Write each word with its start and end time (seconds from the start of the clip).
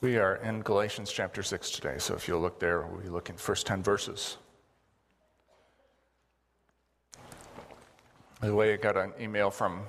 We 0.00 0.16
are 0.16 0.36
in 0.36 0.60
Galatians 0.60 1.10
chapter 1.10 1.42
6 1.42 1.72
today, 1.72 1.96
so 1.98 2.14
if 2.14 2.28
you'll 2.28 2.40
look 2.40 2.60
there, 2.60 2.82
we'll 2.82 3.00
be 3.00 3.08
looking 3.08 3.34
first 3.34 3.66
10 3.66 3.82
verses. 3.82 4.36
By 8.40 8.46
the 8.46 8.54
way, 8.54 8.72
I 8.72 8.76
got 8.76 8.96
an 8.96 9.12
email 9.20 9.50
from 9.50 9.82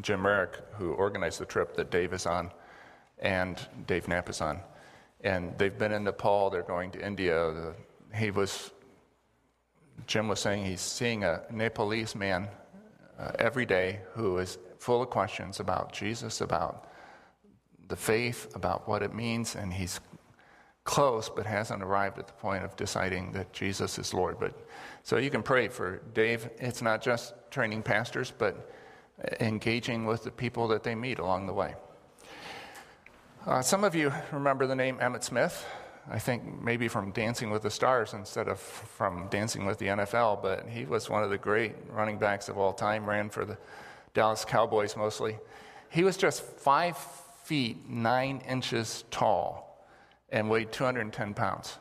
Jim 0.00 0.22
Merrick, 0.22 0.60
who 0.74 0.92
organized 0.92 1.40
the 1.40 1.44
trip 1.44 1.74
that 1.74 1.90
Dave 1.90 2.12
is 2.12 2.24
on 2.24 2.52
and 3.18 3.58
Dave 3.88 4.06
Knapp 4.06 4.28
is 4.28 4.40
on. 4.40 4.60
And 5.22 5.58
they've 5.58 5.76
been 5.76 5.90
in 5.90 6.04
Nepal, 6.04 6.48
they're 6.48 6.62
going 6.62 6.92
to 6.92 7.04
India. 7.04 7.74
He 8.14 8.30
was, 8.30 8.70
Jim 10.06 10.28
was 10.28 10.38
saying 10.38 10.66
he's 10.66 10.80
seeing 10.80 11.24
a 11.24 11.42
Nepalese 11.50 12.14
man 12.14 12.46
uh, 13.18 13.32
every 13.40 13.66
day 13.66 14.02
who 14.12 14.38
is 14.38 14.58
full 14.78 15.02
of 15.02 15.10
questions 15.10 15.58
about 15.58 15.92
Jesus, 15.92 16.42
about 16.42 16.86
the 17.88 17.96
faith, 17.96 18.54
about 18.54 18.88
what 18.88 19.02
it 19.02 19.14
means, 19.14 19.54
and 19.54 19.72
he's 19.72 20.00
close 20.84 21.28
but 21.28 21.44
hasn't 21.44 21.82
arrived 21.82 22.18
at 22.18 22.26
the 22.28 22.32
point 22.34 22.64
of 22.64 22.74
deciding 22.76 23.32
that 23.32 23.52
Jesus 23.52 23.98
is 23.98 24.14
Lord. 24.14 24.38
But 24.38 24.54
so 25.02 25.18
you 25.18 25.30
can 25.30 25.42
pray 25.42 25.68
for 25.68 26.00
Dave. 26.14 26.48
It's 26.58 26.80
not 26.80 27.02
just 27.02 27.34
training 27.50 27.82
pastors, 27.82 28.32
but 28.36 28.70
engaging 29.40 30.06
with 30.06 30.24
the 30.24 30.30
people 30.30 30.68
that 30.68 30.82
they 30.82 30.94
meet 30.94 31.18
along 31.18 31.46
the 31.46 31.52
way. 31.52 31.74
Uh, 33.46 33.62
some 33.62 33.84
of 33.84 33.94
you 33.94 34.12
remember 34.32 34.66
the 34.66 34.74
name 34.74 34.98
Emmitt 34.98 35.22
Smith. 35.22 35.66
I 36.08 36.20
think 36.20 36.62
maybe 36.62 36.86
from 36.86 37.10
Dancing 37.10 37.50
with 37.50 37.62
the 37.62 37.70
Stars 37.70 38.14
instead 38.14 38.48
of 38.48 38.60
from 38.60 39.26
Dancing 39.28 39.66
with 39.66 39.78
the 39.78 39.86
NFL, 39.86 40.40
but 40.40 40.68
he 40.68 40.84
was 40.84 41.10
one 41.10 41.24
of 41.24 41.30
the 41.30 41.38
great 41.38 41.74
running 41.90 42.16
backs 42.16 42.48
of 42.48 42.58
all 42.58 42.72
time, 42.72 43.08
ran 43.08 43.28
for 43.28 43.44
the 43.44 43.58
Dallas 44.14 44.44
Cowboys 44.44 44.96
mostly. 44.96 45.36
He 45.90 46.04
was 46.04 46.16
just 46.16 46.42
five 46.42 46.96
feet, 47.46 47.88
nine 47.88 48.42
inches 48.48 49.04
tall, 49.10 49.86
and 50.30 50.50
weighed 50.50 50.72
210 50.72 51.32
pounds. 51.32 51.78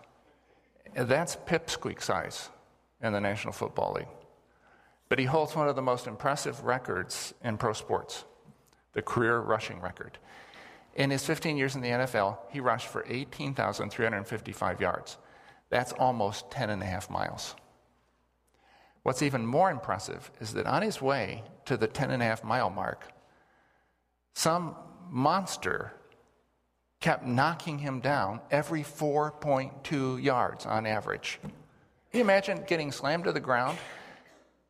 That's 0.94 1.36
pipsqueak 1.36 2.02
size 2.02 2.50
in 3.02 3.14
the 3.14 3.20
National 3.20 3.52
Football 3.52 3.94
League. 3.94 4.08
But 5.10 5.20
he 5.20 5.26
holds 5.26 5.56
one 5.56 5.68
of 5.68 5.76
the 5.76 5.82
most 5.82 6.08
impressive 6.08 6.64
records 6.64 7.34
in 7.44 7.58
pro 7.58 7.74
sports 7.74 8.26
the 8.94 9.02
career 9.02 9.40
rushing 9.40 9.82
record. 9.82 10.18
In 10.96 11.10
his 11.10 11.26
15 11.26 11.58
years 11.58 11.76
in 11.76 11.82
the 11.82 11.90
NFL, 11.90 12.38
he 12.50 12.62
rushed 12.62 12.88
for 12.88 13.04
18,355 13.10 14.80
yards. 14.80 15.18
That's 15.70 15.92
almost 15.92 16.50
10 16.52 16.70
and 16.70 16.82
a 16.82 16.86
half 16.86 17.10
miles. 17.10 17.56
What's 19.04 19.22
even 19.22 19.46
more 19.46 19.70
impressive 19.70 20.32
is 20.40 20.54
that 20.54 20.66
on 20.66 20.82
his 20.82 21.02
way 21.02 21.44
to 21.66 21.76
the 21.76 21.88
10 21.88 22.12
and 22.12 22.24
a 22.24 22.26
half 22.26 22.44
mile 22.46 22.70
mark, 22.70 23.12
some 24.34 24.76
monster 25.10 25.94
kept 27.00 27.26
knocking 27.26 27.80
him 27.80 28.00
down 28.00 28.40
every 28.50 28.82
4.2 28.82 30.22
yards 30.24 30.66
on 30.66 30.86
average. 30.86 31.40
Can 31.42 32.20
you 32.20 32.22
imagine 32.22 32.64
getting 32.68 32.92
slammed 32.92 33.26
to 33.26 33.32
the 33.32 33.40
ground 33.40 33.78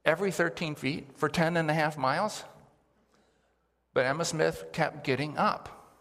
every 0.03 0.31
13 0.31 0.75
feet 0.75 1.07
for 1.15 1.29
10 1.29 1.57
and 1.57 1.69
a 1.69 1.73
half 1.73 1.97
miles? 1.97 2.43
But 3.93 4.05
Emmitt 4.05 4.25
Smith 4.25 4.65
kept 4.73 5.05
getting 5.05 5.37
up. 5.37 5.93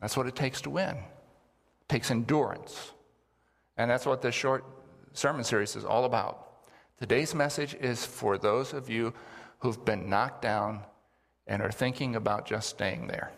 That's 0.00 0.16
what 0.16 0.26
it 0.26 0.34
takes 0.34 0.60
to 0.62 0.70
win. 0.70 0.96
It 0.96 1.88
takes 1.88 2.10
endurance. 2.10 2.92
And 3.76 3.90
that's 3.90 4.06
what 4.06 4.22
this 4.22 4.34
short 4.34 4.64
sermon 5.12 5.44
series 5.44 5.76
is 5.76 5.84
all 5.84 6.04
about. 6.04 6.48
Today's 6.98 7.34
message 7.34 7.74
is 7.74 8.04
for 8.04 8.38
those 8.38 8.72
of 8.72 8.90
you 8.90 9.12
who've 9.60 9.84
been 9.84 10.08
knocked 10.08 10.42
down 10.42 10.80
and 11.46 11.62
are 11.62 11.70
thinking 11.70 12.16
about 12.16 12.46
just 12.46 12.70
staying 12.70 13.06
there. 13.06 13.30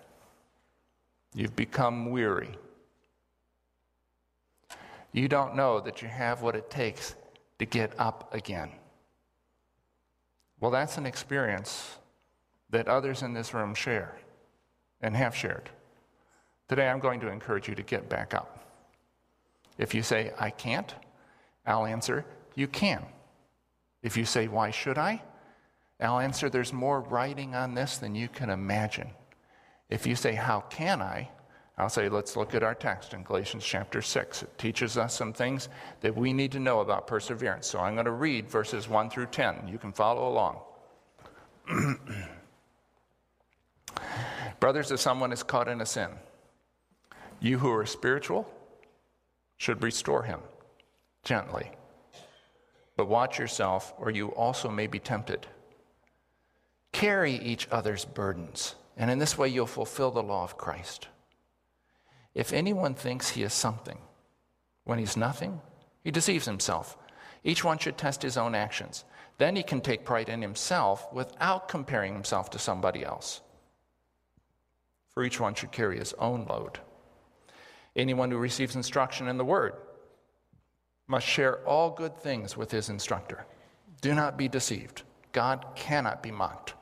You've 1.34 1.56
become 1.56 2.10
weary. 2.10 2.50
You 5.12 5.28
don't 5.28 5.56
know 5.56 5.80
that 5.80 6.02
you 6.02 6.08
have 6.08 6.42
what 6.42 6.56
it 6.56 6.70
takes 6.70 7.14
to 7.58 7.64
get 7.64 7.92
up 7.98 8.32
again. 8.34 8.70
Well, 10.60 10.70
that's 10.70 10.98
an 10.98 11.06
experience 11.06 11.96
that 12.70 12.88
others 12.88 13.22
in 13.22 13.32
this 13.32 13.54
room 13.54 13.74
share 13.74 14.16
and 15.00 15.16
have 15.16 15.34
shared. 15.34 15.70
Today, 16.68 16.88
I'm 16.88 16.98
going 16.98 17.20
to 17.20 17.28
encourage 17.28 17.68
you 17.68 17.74
to 17.74 17.82
get 17.82 18.08
back 18.08 18.34
up. 18.34 18.58
If 19.78 19.94
you 19.94 20.02
say, 20.02 20.32
I 20.38 20.50
can't, 20.50 20.94
I'll 21.64 21.86
answer, 21.86 22.24
You 22.54 22.66
can. 22.66 23.04
If 24.02 24.16
you 24.16 24.24
say, 24.24 24.48
Why 24.48 24.70
should 24.70 24.98
I? 24.98 25.22
I'll 26.00 26.18
answer, 26.18 26.50
There's 26.50 26.72
more 26.72 27.00
writing 27.00 27.54
on 27.54 27.74
this 27.74 27.98
than 27.98 28.14
you 28.14 28.28
can 28.28 28.50
imagine. 28.50 29.10
If 29.90 30.06
you 30.06 30.14
say, 30.16 30.34
How 30.34 30.60
can 30.60 31.00
I? 31.02 31.28
I'll 31.76 31.88
say, 31.88 32.08
Let's 32.08 32.36
look 32.36 32.54
at 32.54 32.62
our 32.62 32.74
text 32.74 33.14
in 33.14 33.22
Galatians 33.22 33.64
chapter 33.64 34.02
6. 34.02 34.42
It 34.42 34.58
teaches 34.58 34.98
us 34.98 35.14
some 35.14 35.32
things 35.32 35.68
that 36.00 36.16
we 36.16 36.32
need 36.32 36.52
to 36.52 36.60
know 36.60 36.80
about 36.80 37.06
perseverance. 37.06 37.66
So 37.66 37.78
I'm 37.78 37.94
going 37.94 38.06
to 38.06 38.12
read 38.12 38.48
verses 38.48 38.88
1 38.88 39.10
through 39.10 39.26
10. 39.26 39.68
You 39.68 39.78
can 39.78 39.92
follow 39.92 40.28
along. 40.28 40.60
Brothers, 44.60 44.90
if 44.90 45.00
someone 45.00 45.32
is 45.32 45.42
caught 45.42 45.68
in 45.68 45.80
a 45.80 45.86
sin, 45.86 46.10
you 47.40 47.58
who 47.58 47.70
are 47.70 47.86
spiritual 47.86 48.50
should 49.56 49.82
restore 49.82 50.22
him 50.24 50.40
gently. 51.22 51.70
But 52.96 53.08
watch 53.08 53.38
yourself, 53.38 53.94
or 53.98 54.10
you 54.10 54.28
also 54.30 54.68
may 54.68 54.88
be 54.88 54.98
tempted. 54.98 55.46
Carry 56.90 57.34
each 57.34 57.68
other's 57.70 58.04
burdens 58.04 58.74
and 58.98 59.12
in 59.12 59.18
this 59.18 59.38
way, 59.38 59.48
you'll 59.48 59.66
fulfill 59.66 60.10
the 60.10 60.22
law 60.22 60.42
of 60.42 60.58
Christ. 60.58 61.06
If 62.34 62.52
anyone 62.52 62.94
thinks 62.94 63.30
he 63.30 63.44
is 63.44 63.54
something 63.54 63.98
when 64.84 64.98
he's 64.98 65.16
nothing, 65.16 65.60
he 66.02 66.10
deceives 66.10 66.46
himself. 66.46 66.98
Each 67.44 67.62
one 67.62 67.78
should 67.78 67.96
test 67.96 68.22
his 68.22 68.36
own 68.36 68.56
actions. 68.56 69.04
Then 69.38 69.54
he 69.54 69.62
can 69.62 69.80
take 69.80 70.04
pride 70.04 70.28
in 70.28 70.42
himself 70.42 71.06
without 71.12 71.68
comparing 71.68 72.12
himself 72.12 72.50
to 72.50 72.58
somebody 72.58 73.04
else. 73.04 73.40
For 75.10 75.22
each 75.22 75.38
one 75.38 75.54
should 75.54 75.70
carry 75.70 75.98
his 75.98 76.12
own 76.14 76.44
load. 76.46 76.80
Anyone 77.94 78.32
who 78.32 78.38
receives 78.38 78.74
instruction 78.74 79.28
in 79.28 79.38
the 79.38 79.44
word 79.44 79.74
must 81.06 81.26
share 81.26 81.64
all 81.66 81.90
good 81.90 82.16
things 82.16 82.56
with 82.56 82.70
his 82.72 82.88
instructor. 82.88 83.46
Do 84.00 84.14
not 84.14 84.36
be 84.36 84.48
deceived. 84.48 85.02
God 85.32 85.64
cannot 85.76 86.22
be 86.22 86.30
mocked. 86.30 86.74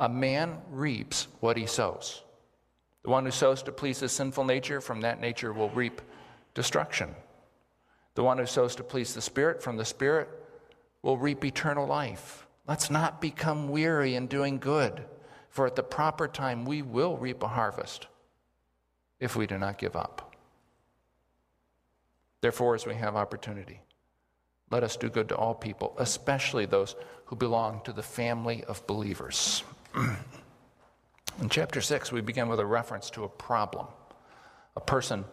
A 0.00 0.08
man 0.08 0.58
reaps 0.70 1.26
what 1.40 1.56
he 1.56 1.66
sows. 1.66 2.22
The 3.02 3.10
one 3.10 3.24
who 3.24 3.30
sows 3.30 3.62
to 3.64 3.72
please 3.72 4.00
his 4.00 4.12
sinful 4.12 4.44
nature, 4.44 4.80
from 4.80 5.00
that 5.00 5.20
nature 5.20 5.52
will 5.52 5.70
reap 5.70 6.00
destruction. 6.54 7.14
The 8.14 8.22
one 8.22 8.38
who 8.38 8.46
sows 8.46 8.74
to 8.76 8.82
please 8.82 9.14
the 9.14 9.20
Spirit, 9.20 9.62
from 9.62 9.76
the 9.76 9.84
Spirit 9.84 10.28
will 11.02 11.16
reap 11.16 11.44
eternal 11.44 11.86
life. 11.86 12.46
Let's 12.66 12.90
not 12.90 13.20
become 13.20 13.68
weary 13.68 14.14
in 14.14 14.26
doing 14.26 14.58
good, 14.58 15.04
for 15.48 15.66
at 15.66 15.76
the 15.76 15.82
proper 15.82 16.28
time 16.28 16.64
we 16.64 16.82
will 16.82 17.16
reap 17.16 17.42
a 17.42 17.48
harvest 17.48 18.08
if 19.20 19.36
we 19.36 19.46
do 19.46 19.58
not 19.58 19.78
give 19.78 19.96
up. 19.96 20.36
Therefore, 22.40 22.74
as 22.74 22.86
we 22.86 22.94
have 22.94 23.16
opportunity, 23.16 23.80
let 24.70 24.84
us 24.84 24.96
do 24.96 25.08
good 25.08 25.28
to 25.30 25.36
all 25.36 25.54
people, 25.54 25.94
especially 25.98 26.66
those 26.66 26.94
who 27.24 27.36
belong 27.36 27.80
to 27.84 27.92
the 27.92 28.02
family 28.02 28.64
of 28.64 28.86
believers. 28.86 29.64
In 31.40 31.48
chapter 31.48 31.80
6, 31.80 32.12
we 32.12 32.20
begin 32.20 32.48
with 32.48 32.60
a 32.60 32.66
reference 32.66 33.10
to 33.10 33.24
a 33.24 33.28
problem, 33.28 33.86
a 34.76 34.80
person 34.80 35.24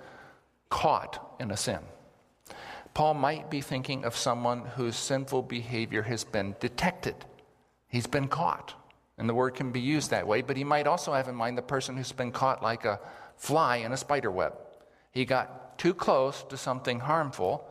caught 0.69 1.35
in 1.39 1.51
a 1.51 1.57
sin. 1.57 1.79
Paul 2.93 3.15
might 3.15 3.49
be 3.49 3.61
thinking 3.61 4.05
of 4.05 4.15
someone 4.15 4.61
whose 4.61 4.95
sinful 4.95 5.43
behavior 5.43 6.03
has 6.03 6.23
been 6.23 6.55
detected. 6.59 7.15
He's 7.89 8.07
been 8.07 8.27
caught. 8.27 8.73
And 9.17 9.29
the 9.29 9.33
word 9.33 9.55
can 9.55 9.71
be 9.71 9.79
used 9.79 10.11
that 10.11 10.27
way, 10.27 10.41
but 10.41 10.57
he 10.57 10.63
might 10.63 10.87
also 10.87 11.13
have 11.13 11.27
in 11.27 11.35
mind 11.35 11.57
the 11.57 11.61
person 11.61 11.95
who's 11.97 12.11
been 12.11 12.31
caught 12.31 12.61
like 12.61 12.85
a 12.85 12.99
fly 13.37 13.77
in 13.77 13.91
a 13.91 13.97
spider 13.97 14.31
web. 14.31 14.53
He 15.11 15.25
got 15.25 15.77
too 15.77 15.93
close 15.93 16.43
to 16.49 16.57
something 16.57 16.99
harmful, 16.99 17.65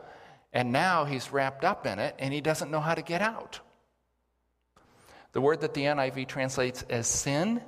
and 0.53 0.71
now 0.71 1.05
he's 1.05 1.31
wrapped 1.31 1.63
up 1.63 1.85
in 1.85 1.99
it 1.99 2.15
and 2.17 2.33
he 2.33 2.41
doesn't 2.41 2.71
know 2.71 2.79
how 2.79 2.95
to 2.95 3.01
get 3.01 3.21
out. 3.21 3.59
The 5.35 5.41
word 5.41 5.59
that 5.61 5.73
the 5.73 5.81
NIV 5.81 6.29
translates 6.29 6.83
as 6.89 7.07
sin 7.07 7.61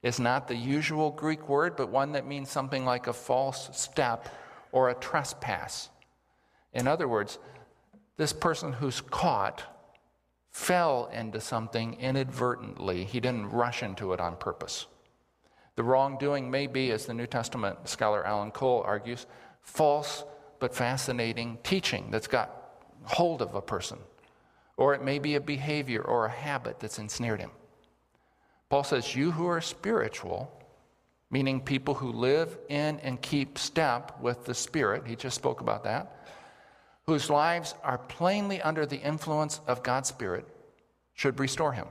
is 0.00 0.20
not 0.20 0.46
the 0.46 0.54
usual 0.54 1.10
Greek 1.10 1.48
word, 1.48 1.74
but 1.74 1.88
one 1.88 2.12
that 2.12 2.24
means 2.24 2.48
something 2.48 2.84
like 2.84 3.08
a 3.08 3.12
false 3.12 3.68
step 3.76 4.28
or 4.70 4.90
a 4.90 4.94
trespass. 4.94 5.90
In 6.72 6.86
other 6.86 7.08
words, 7.08 7.40
this 8.16 8.32
person 8.32 8.74
who's 8.74 9.00
caught 9.00 9.64
fell 10.52 11.10
into 11.12 11.40
something 11.40 11.94
inadvertently. 11.94 13.02
He 13.02 13.18
didn't 13.18 13.50
rush 13.50 13.82
into 13.82 14.12
it 14.12 14.20
on 14.20 14.36
purpose. 14.36 14.86
The 15.74 15.82
wrongdoing 15.82 16.48
may 16.48 16.68
be, 16.68 16.92
as 16.92 17.06
the 17.06 17.14
New 17.14 17.26
Testament 17.26 17.88
scholar 17.88 18.24
Alan 18.24 18.52
Cole 18.52 18.84
argues, 18.86 19.26
false 19.62 20.22
but 20.60 20.76
fascinating 20.76 21.58
teaching 21.64 22.12
that's 22.12 22.28
got 22.28 22.78
hold 23.02 23.42
of 23.42 23.56
a 23.56 23.60
person 23.60 23.98
or 24.80 24.94
it 24.94 25.04
may 25.04 25.20
be 25.20 25.36
a 25.36 25.40
behavior 25.40 26.02
or 26.02 26.26
a 26.26 26.30
habit 26.30 26.80
that's 26.80 26.98
ensnared 26.98 27.40
him. 27.40 27.52
Paul 28.68 28.82
says, 28.82 29.14
You 29.14 29.30
who 29.30 29.46
are 29.46 29.60
spiritual 29.60 30.50
meaning 31.30 31.60
people 31.60 31.94
who 31.94 32.10
live 32.10 32.58
in 32.68 32.98
and 33.00 33.22
keep 33.22 33.56
step 33.56 34.20
with 34.20 34.44
the 34.44 34.54
Spirit. 34.54 35.06
He 35.06 35.14
just 35.14 35.36
spoke 35.36 35.60
about 35.60 35.84
that. 35.84 36.26
Whose 37.06 37.30
lives 37.30 37.74
are 37.82 37.98
plainly 37.98 38.60
under 38.60 38.84
the 38.84 39.00
influence 39.00 39.60
of 39.66 39.82
God's 39.82 40.08
Spirit 40.08 40.46
should 41.14 41.38
restore 41.38 41.72
him. 41.72 41.86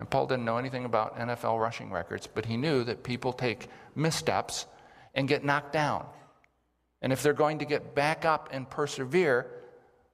And 0.00 0.10
Paul 0.10 0.26
didn't 0.26 0.44
know 0.44 0.58
anything 0.58 0.84
about 0.84 1.18
NFL 1.18 1.60
rushing 1.60 1.90
records, 1.90 2.26
but 2.26 2.46
he 2.46 2.56
knew 2.56 2.84
that 2.84 3.02
people 3.02 3.32
take 3.32 3.68
missteps 3.94 4.66
and 5.14 5.28
get 5.28 5.44
knocked 5.44 5.72
down. 5.72 6.06
And 7.00 7.12
if 7.12 7.22
they're 7.22 7.32
going 7.32 7.58
to 7.60 7.64
get 7.64 7.94
back 7.94 8.24
up 8.24 8.48
and 8.52 8.68
persevere, 8.68 9.46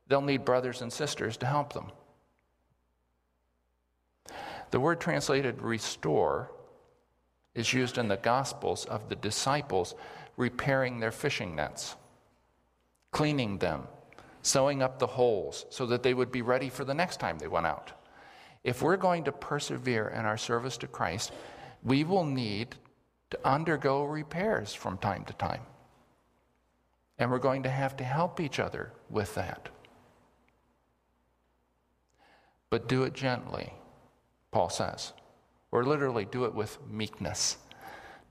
they'll 0.08 0.20
need 0.20 0.44
brothers 0.44 0.82
and 0.82 0.92
sisters 0.92 1.36
to 1.38 1.46
help 1.46 1.72
them. 1.72 1.90
The 4.70 4.80
word 4.80 5.00
translated 5.00 5.62
restore 5.62 6.50
is 7.54 7.72
used 7.72 7.98
in 7.98 8.08
the 8.08 8.16
Gospels 8.16 8.84
of 8.86 9.08
the 9.08 9.14
disciples 9.16 9.94
repairing 10.36 10.98
their 10.98 11.12
fishing 11.12 11.54
nets, 11.54 11.94
cleaning 13.12 13.58
them, 13.58 13.84
sewing 14.42 14.82
up 14.82 14.98
the 14.98 15.06
holes 15.06 15.64
so 15.70 15.86
that 15.86 16.02
they 16.02 16.12
would 16.12 16.32
be 16.32 16.42
ready 16.42 16.68
for 16.68 16.84
the 16.84 16.94
next 16.94 17.20
time 17.20 17.38
they 17.38 17.46
went 17.46 17.66
out. 17.66 17.92
If 18.64 18.82
we're 18.82 18.96
going 18.96 19.24
to 19.24 19.32
persevere 19.32 20.08
in 20.08 20.24
our 20.24 20.38
service 20.38 20.76
to 20.78 20.86
Christ, 20.86 21.32
we 21.82 22.02
will 22.02 22.24
need 22.24 22.74
to 23.30 23.38
undergo 23.44 24.04
repairs 24.04 24.74
from 24.74 24.98
time 24.98 25.24
to 25.26 25.32
time. 25.34 25.62
And 27.18 27.30
we're 27.30 27.38
going 27.38 27.62
to 27.62 27.70
have 27.70 27.96
to 27.98 28.04
help 28.04 28.40
each 28.40 28.58
other 28.58 28.92
with 29.08 29.34
that. 29.36 29.68
But 32.74 32.88
do 32.88 33.04
it 33.04 33.14
gently, 33.14 33.72
Paul 34.50 34.68
says. 34.68 35.12
Or 35.70 35.84
literally, 35.84 36.24
do 36.24 36.44
it 36.44 36.52
with 36.52 36.84
meekness. 36.90 37.56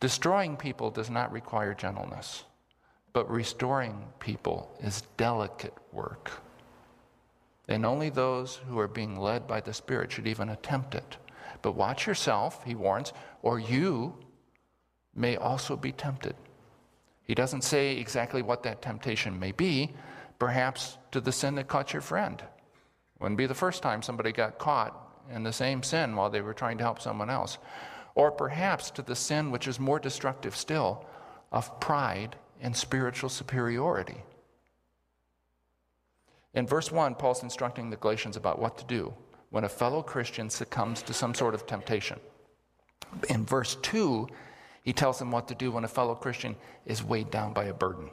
Destroying 0.01 0.57
people 0.57 0.91
does 0.91 1.09
not 1.09 1.31
require 1.31 1.73
gentleness, 1.73 2.43
but 3.13 3.31
restoring 3.31 4.03
people 4.19 4.77
is 4.83 5.03
delicate 5.15 5.73
work. 5.93 6.29
And 7.69 7.85
only 7.85 8.09
those 8.09 8.57
who 8.67 8.77
are 8.79 8.89
being 8.89 9.15
led 9.15 9.47
by 9.47 9.61
the 9.61 9.73
Spirit 9.73 10.11
should 10.11 10.27
even 10.27 10.49
attempt 10.49 10.93
it. 10.93 11.15
But 11.61 11.77
watch 11.77 12.05
yourself, 12.05 12.65
he 12.65 12.75
warns, 12.75 13.13
or 13.43 13.59
you 13.59 14.13
may 15.15 15.37
also 15.37 15.77
be 15.77 15.93
tempted. 15.93 16.35
He 17.23 17.33
doesn't 17.33 17.63
say 17.63 17.95
exactly 17.95 18.41
what 18.41 18.63
that 18.63 18.81
temptation 18.81 19.39
may 19.39 19.53
be, 19.53 19.93
perhaps 20.37 20.97
to 21.11 21.21
the 21.21 21.31
sin 21.31 21.55
that 21.55 21.69
caught 21.69 21.93
your 21.93 22.01
friend. 22.01 22.43
Wouldn't 23.19 23.37
be 23.37 23.45
the 23.45 23.53
first 23.53 23.81
time 23.81 24.01
somebody 24.01 24.31
got 24.31 24.59
caught 24.59 24.99
in 25.31 25.43
the 25.43 25.53
same 25.53 25.83
sin 25.83 26.15
while 26.15 26.29
they 26.29 26.41
were 26.41 26.53
trying 26.53 26.77
to 26.77 26.83
help 26.83 27.01
someone 27.01 27.29
else. 27.29 27.57
Or 28.15 28.31
perhaps 28.31 28.91
to 28.91 29.01
the 29.01 29.15
sin 29.15 29.51
which 29.51 29.67
is 29.67 29.79
more 29.79 29.99
destructive 29.99 30.55
still 30.55 31.05
of 31.51 31.79
pride 31.79 32.35
and 32.61 32.75
spiritual 32.75 33.29
superiority. 33.29 34.23
In 36.53 36.67
verse 36.67 36.91
1, 36.91 37.15
Paul's 37.15 37.43
instructing 37.43 37.89
the 37.89 37.97
Galatians 37.97 38.37
about 38.37 38.59
what 38.59 38.77
to 38.77 38.85
do 38.85 39.13
when 39.49 39.63
a 39.63 39.69
fellow 39.69 40.01
Christian 40.01 40.49
succumbs 40.49 41.01
to 41.03 41.13
some 41.13 41.33
sort 41.33 41.53
of 41.53 41.65
temptation. 41.65 42.19
In 43.29 43.45
verse 43.45 43.75
2, 43.81 44.27
he 44.83 44.93
tells 44.93 45.19
them 45.19 45.31
what 45.31 45.47
to 45.47 45.55
do 45.55 45.71
when 45.71 45.83
a 45.83 45.87
fellow 45.87 46.15
Christian 46.15 46.55
is 46.85 47.03
weighed 47.03 47.31
down 47.31 47.53
by 47.53 47.65
a 47.65 47.73
burden. 47.73 48.09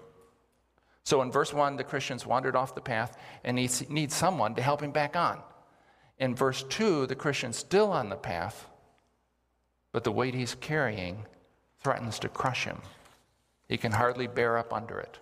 So 1.05 1.23
in 1.23 1.32
verse 1.32 1.52
1, 1.52 1.76
the 1.76 1.85
Christians 1.85 2.26
wandered 2.26 2.56
off 2.56 2.75
the 2.75 2.81
path 2.81 3.17
and 3.44 3.58
he 3.58 3.69
needs 3.88 4.14
someone 4.14 4.55
to 4.55 4.62
help 4.62 4.82
him 4.82 4.93
back 4.93 5.17
on. 5.17 5.41
In 6.19 6.35
verse 6.35 6.62
2, 6.69 7.06
the 7.06 7.14
Christian's 7.14 7.56
still 7.56 7.91
on 7.91 8.11
the 8.11 8.17
path, 8.17 8.67
but 9.93 10.05
the 10.05 10.12
weight 10.12 10.35
he's 10.35 10.55
carrying 10.55 11.25
threatens 11.79 12.19
to 12.20 12.29
crush 12.29 12.64
him. 12.64 12.79
He 13.69 13.79
can 13.79 13.93
hardly 13.93 14.26
bear 14.26 14.58
up 14.58 14.73
under 14.73 15.00
it. 15.00 15.19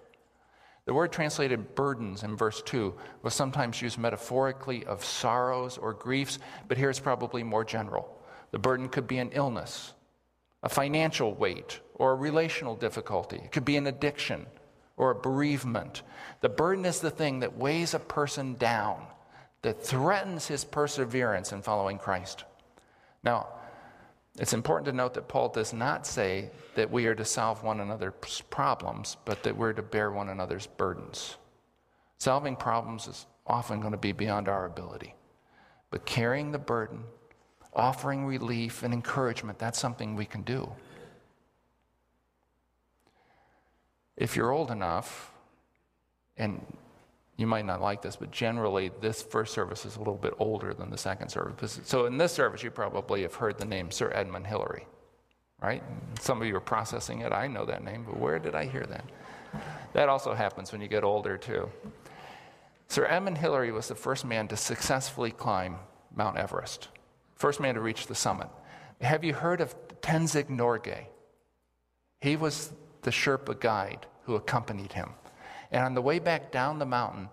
The 0.86 0.94
word 0.94 1.12
translated 1.12 1.74
burdens 1.74 2.22
in 2.22 2.34
verse 2.34 2.62
2 2.62 2.94
was 3.22 3.34
sometimes 3.34 3.82
used 3.82 3.98
metaphorically 3.98 4.86
of 4.86 5.04
sorrows 5.04 5.76
or 5.76 5.92
griefs, 5.92 6.38
but 6.66 6.78
here 6.78 6.88
it's 6.88 6.98
probably 6.98 7.42
more 7.42 7.64
general. 7.64 8.18
The 8.52 8.58
burden 8.58 8.88
could 8.88 9.06
be 9.06 9.18
an 9.18 9.30
illness, 9.32 9.92
a 10.62 10.68
financial 10.68 11.34
weight, 11.34 11.80
or 11.94 12.12
a 12.12 12.16
relational 12.16 12.74
difficulty. 12.74 13.36
It 13.36 13.52
could 13.52 13.66
be 13.66 13.76
an 13.76 13.86
addiction 13.86 14.46
or 14.98 15.12
a 15.12 15.14
bereavement. 15.14 16.02
The 16.40 16.48
burden 16.48 16.84
is 16.84 17.00
the 17.00 17.10
thing 17.10 17.40
that 17.40 17.56
weighs 17.56 17.94
a 17.94 17.98
person 17.98 18.54
down, 18.54 19.02
that 19.62 19.82
threatens 19.82 20.46
his 20.46 20.64
perseverance 20.64 21.52
in 21.52 21.62
following 21.62 21.98
Christ. 21.98 22.44
Now, 23.24 23.46
it's 24.38 24.52
important 24.52 24.86
to 24.86 24.92
note 24.92 25.14
that 25.14 25.28
Paul 25.28 25.48
does 25.48 25.72
not 25.72 26.06
say 26.06 26.50
that 26.74 26.90
we 26.90 27.06
are 27.06 27.14
to 27.14 27.24
solve 27.24 27.64
one 27.64 27.80
another's 27.80 28.42
problems, 28.50 29.16
but 29.24 29.42
that 29.42 29.56
we're 29.56 29.72
to 29.72 29.82
bear 29.82 30.10
one 30.10 30.28
another's 30.28 30.66
burdens. 30.66 31.36
Solving 32.18 32.54
problems 32.54 33.08
is 33.08 33.26
often 33.46 33.80
going 33.80 33.92
to 33.92 33.98
be 33.98 34.12
beyond 34.12 34.48
our 34.48 34.66
ability. 34.66 35.14
But 35.90 36.04
carrying 36.04 36.52
the 36.52 36.58
burden, 36.58 37.02
offering 37.74 38.26
relief 38.26 38.82
and 38.82 38.92
encouragement, 38.92 39.58
that's 39.58 39.78
something 39.78 40.14
we 40.14 40.26
can 40.26 40.42
do. 40.42 40.70
If 44.18 44.34
you're 44.34 44.50
old 44.50 44.70
enough, 44.72 45.32
and 46.36 46.60
you 47.36 47.46
might 47.46 47.64
not 47.64 47.80
like 47.80 48.02
this, 48.02 48.16
but 48.16 48.32
generally 48.32 48.90
this 49.00 49.22
first 49.22 49.54
service 49.54 49.86
is 49.86 49.94
a 49.94 49.98
little 50.00 50.16
bit 50.16 50.34
older 50.40 50.74
than 50.74 50.90
the 50.90 50.98
second 50.98 51.28
service. 51.28 51.80
So 51.84 52.06
in 52.06 52.18
this 52.18 52.32
service, 52.32 52.64
you 52.64 52.70
probably 52.72 53.22
have 53.22 53.36
heard 53.36 53.58
the 53.58 53.64
name 53.64 53.92
Sir 53.92 54.10
Edmund 54.12 54.48
Hillary, 54.48 54.86
right? 55.62 55.82
Some 56.18 56.42
of 56.42 56.48
you 56.48 56.56
are 56.56 56.60
processing 56.60 57.20
it. 57.20 57.32
I 57.32 57.46
know 57.46 57.64
that 57.64 57.84
name, 57.84 58.04
but 58.04 58.18
where 58.18 58.40
did 58.40 58.56
I 58.56 58.66
hear 58.66 58.84
that? 58.86 59.04
That 59.92 60.08
also 60.08 60.34
happens 60.34 60.72
when 60.72 60.80
you 60.80 60.88
get 60.88 61.04
older, 61.04 61.38
too. 61.38 61.70
Sir 62.88 63.06
Edmund 63.06 63.38
Hillary 63.38 63.70
was 63.70 63.86
the 63.86 63.94
first 63.94 64.24
man 64.24 64.48
to 64.48 64.56
successfully 64.56 65.30
climb 65.30 65.76
Mount 66.12 66.36
Everest, 66.36 66.88
first 67.36 67.60
man 67.60 67.76
to 67.76 67.80
reach 67.80 68.08
the 68.08 68.16
summit. 68.16 68.48
Have 69.00 69.22
you 69.22 69.32
heard 69.32 69.60
of 69.60 69.76
Tenzing 70.00 70.48
Norgay? 70.48 71.06
He 72.20 72.34
was 72.34 72.72
the 73.08 73.12
Sherpa 73.12 73.58
guide 73.58 74.04
who 74.24 74.34
accompanied 74.34 74.92
him. 74.92 75.08
And 75.72 75.82
on 75.82 75.94
the 75.94 76.02
way 76.02 76.18
back 76.18 76.52
down 76.52 76.78
the 76.78 76.84
mountain, 76.84 77.30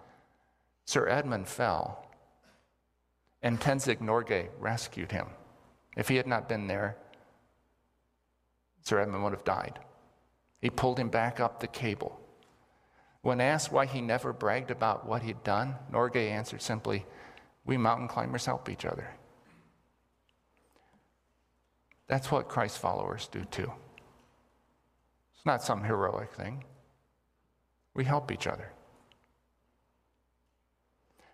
Sir 0.86 1.10
Edmund 1.10 1.50
fell, 1.50 2.08
and 3.44 3.60
Tenzing 3.60 4.00
Norgay 4.00 4.48
rescued 4.58 5.12
him. 5.12 5.28
If 5.98 6.08
he 6.08 6.16
had 6.16 6.28
not 6.28 6.48
been 6.48 6.68
there, 6.68 6.96
Sir 8.84 9.02
Edmund 9.02 9.22
would 9.26 9.34
have 9.34 9.44
died. 9.44 9.80
He 10.62 10.70
pulled 10.70 10.98
him 10.98 11.10
back 11.10 11.42
up 11.42 11.60
the 11.60 11.68
cable. 11.68 12.22
When 13.22 13.42
asked 13.42 13.74
why 13.74 13.86
he 13.86 14.00
never 14.00 14.32
bragged 14.32 14.72
about 14.72 15.06
what 15.06 15.24
he'd 15.24 15.44
done, 15.44 15.76
Norgay 15.92 16.30
answered 16.30 16.62
simply, 16.62 17.06
We 17.66 17.76
mountain 17.76 18.08
climbers 18.08 18.46
help 18.46 18.70
each 18.70 18.86
other. 18.86 19.10
That's 22.08 22.32
what 22.32 22.48
Christ 22.48 22.80
followers 22.80 23.28
do 23.28 23.44
too. 23.44 23.74
Not 25.46 25.62
some 25.62 25.84
heroic 25.84 26.34
thing. 26.34 26.64
We 27.94 28.04
help 28.04 28.32
each 28.32 28.48
other. 28.48 28.72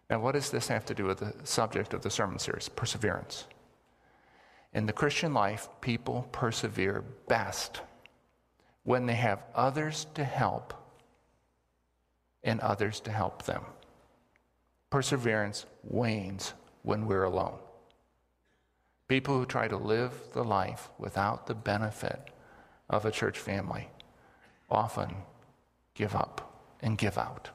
Now, 0.10 0.20
what 0.20 0.34
does 0.34 0.51
this 0.51 0.68
have 0.68 0.86
to 0.88 0.94
do 0.94 1.06
with 1.06 1.20
the 1.20 1.34
subject 1.46 1.94
of 1.94 2.01
the 2.01 2.10
sermon 2.10 2.38
series? 2.38 2.68
Perseverance. 2.68 3.46
In 4.74 4.86
the 4.86 4.94
Christian 4.94 5.34
life, 5.34 5.70
people 5.80 6.27
persevere 6.34 7.06
best 7.30 7.82
when 8.84 9.06
they 9.06 9.15
have 9.15 9.44
others 9.56 10.08
to 10.15 10.25
help 10.25 10.74
and 12.44 12.60
others 12.60 13.00
to 13.01 13.12
help 13.12 13.44
them. 13.44 13.63
Perseverance 14.89 15.65
wanes 15.84 16.53
when 16.84 17.06
we're 17.06 17.24
alone. 17.24 17.60
People 19.08 19.38
who 19.38 19.46
try 19.46 19.68
to 19.70 19.77
live 19.77 20.13
the 20.34 20.44
life 20.44 20.89
without 20.98 21.48
the 21.48 21.53
benefit 21.53 22.32
of 22.89 23.06
a 23.06 23.12
church 23.12 23.38
family 23.38 23.88
often 24.72 25.16
give 25.94 26.16
up 26.16 26.74
and 26.82 26.98
give 26.98 27.18
out. 27.18 27.50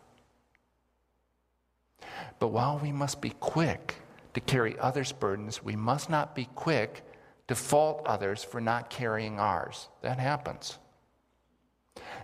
But 2.38 2.48
while 2.48 2.78
we 2.78 2.92
must 2.92 3.20
be 3.20 3.30
quick 3.30 3.96
to 4.34 4.40
carry 4.40 4.78
others' 4.78 5.12
burdens, 5.12 5.62
we 5.62 5.76
must 5.76 6.10
not 6.10 6.34
be 6.34 6.48
quick 6.54 7.02
to 7.48 7.54
fault 7.54 8.02
others 8.06 8.44
for 8.44 8.60
not 8.60 8.90
carrying 8.90 9.38
ours. 9.38 9.88
That 10.02 10.18
happens. 10.18 10.78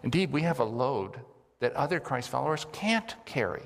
Indeed, 0.02 0.32
we 0.32 0.42
have 0.42 0.60
a 0.60 0.64
load 0.64 1.20
that 1.60 1.72
other 1.74 2.00
Christ 2.00 2.28
followers 2.28 2.66
can't 2.72 3.14
carry. 3.24 3.62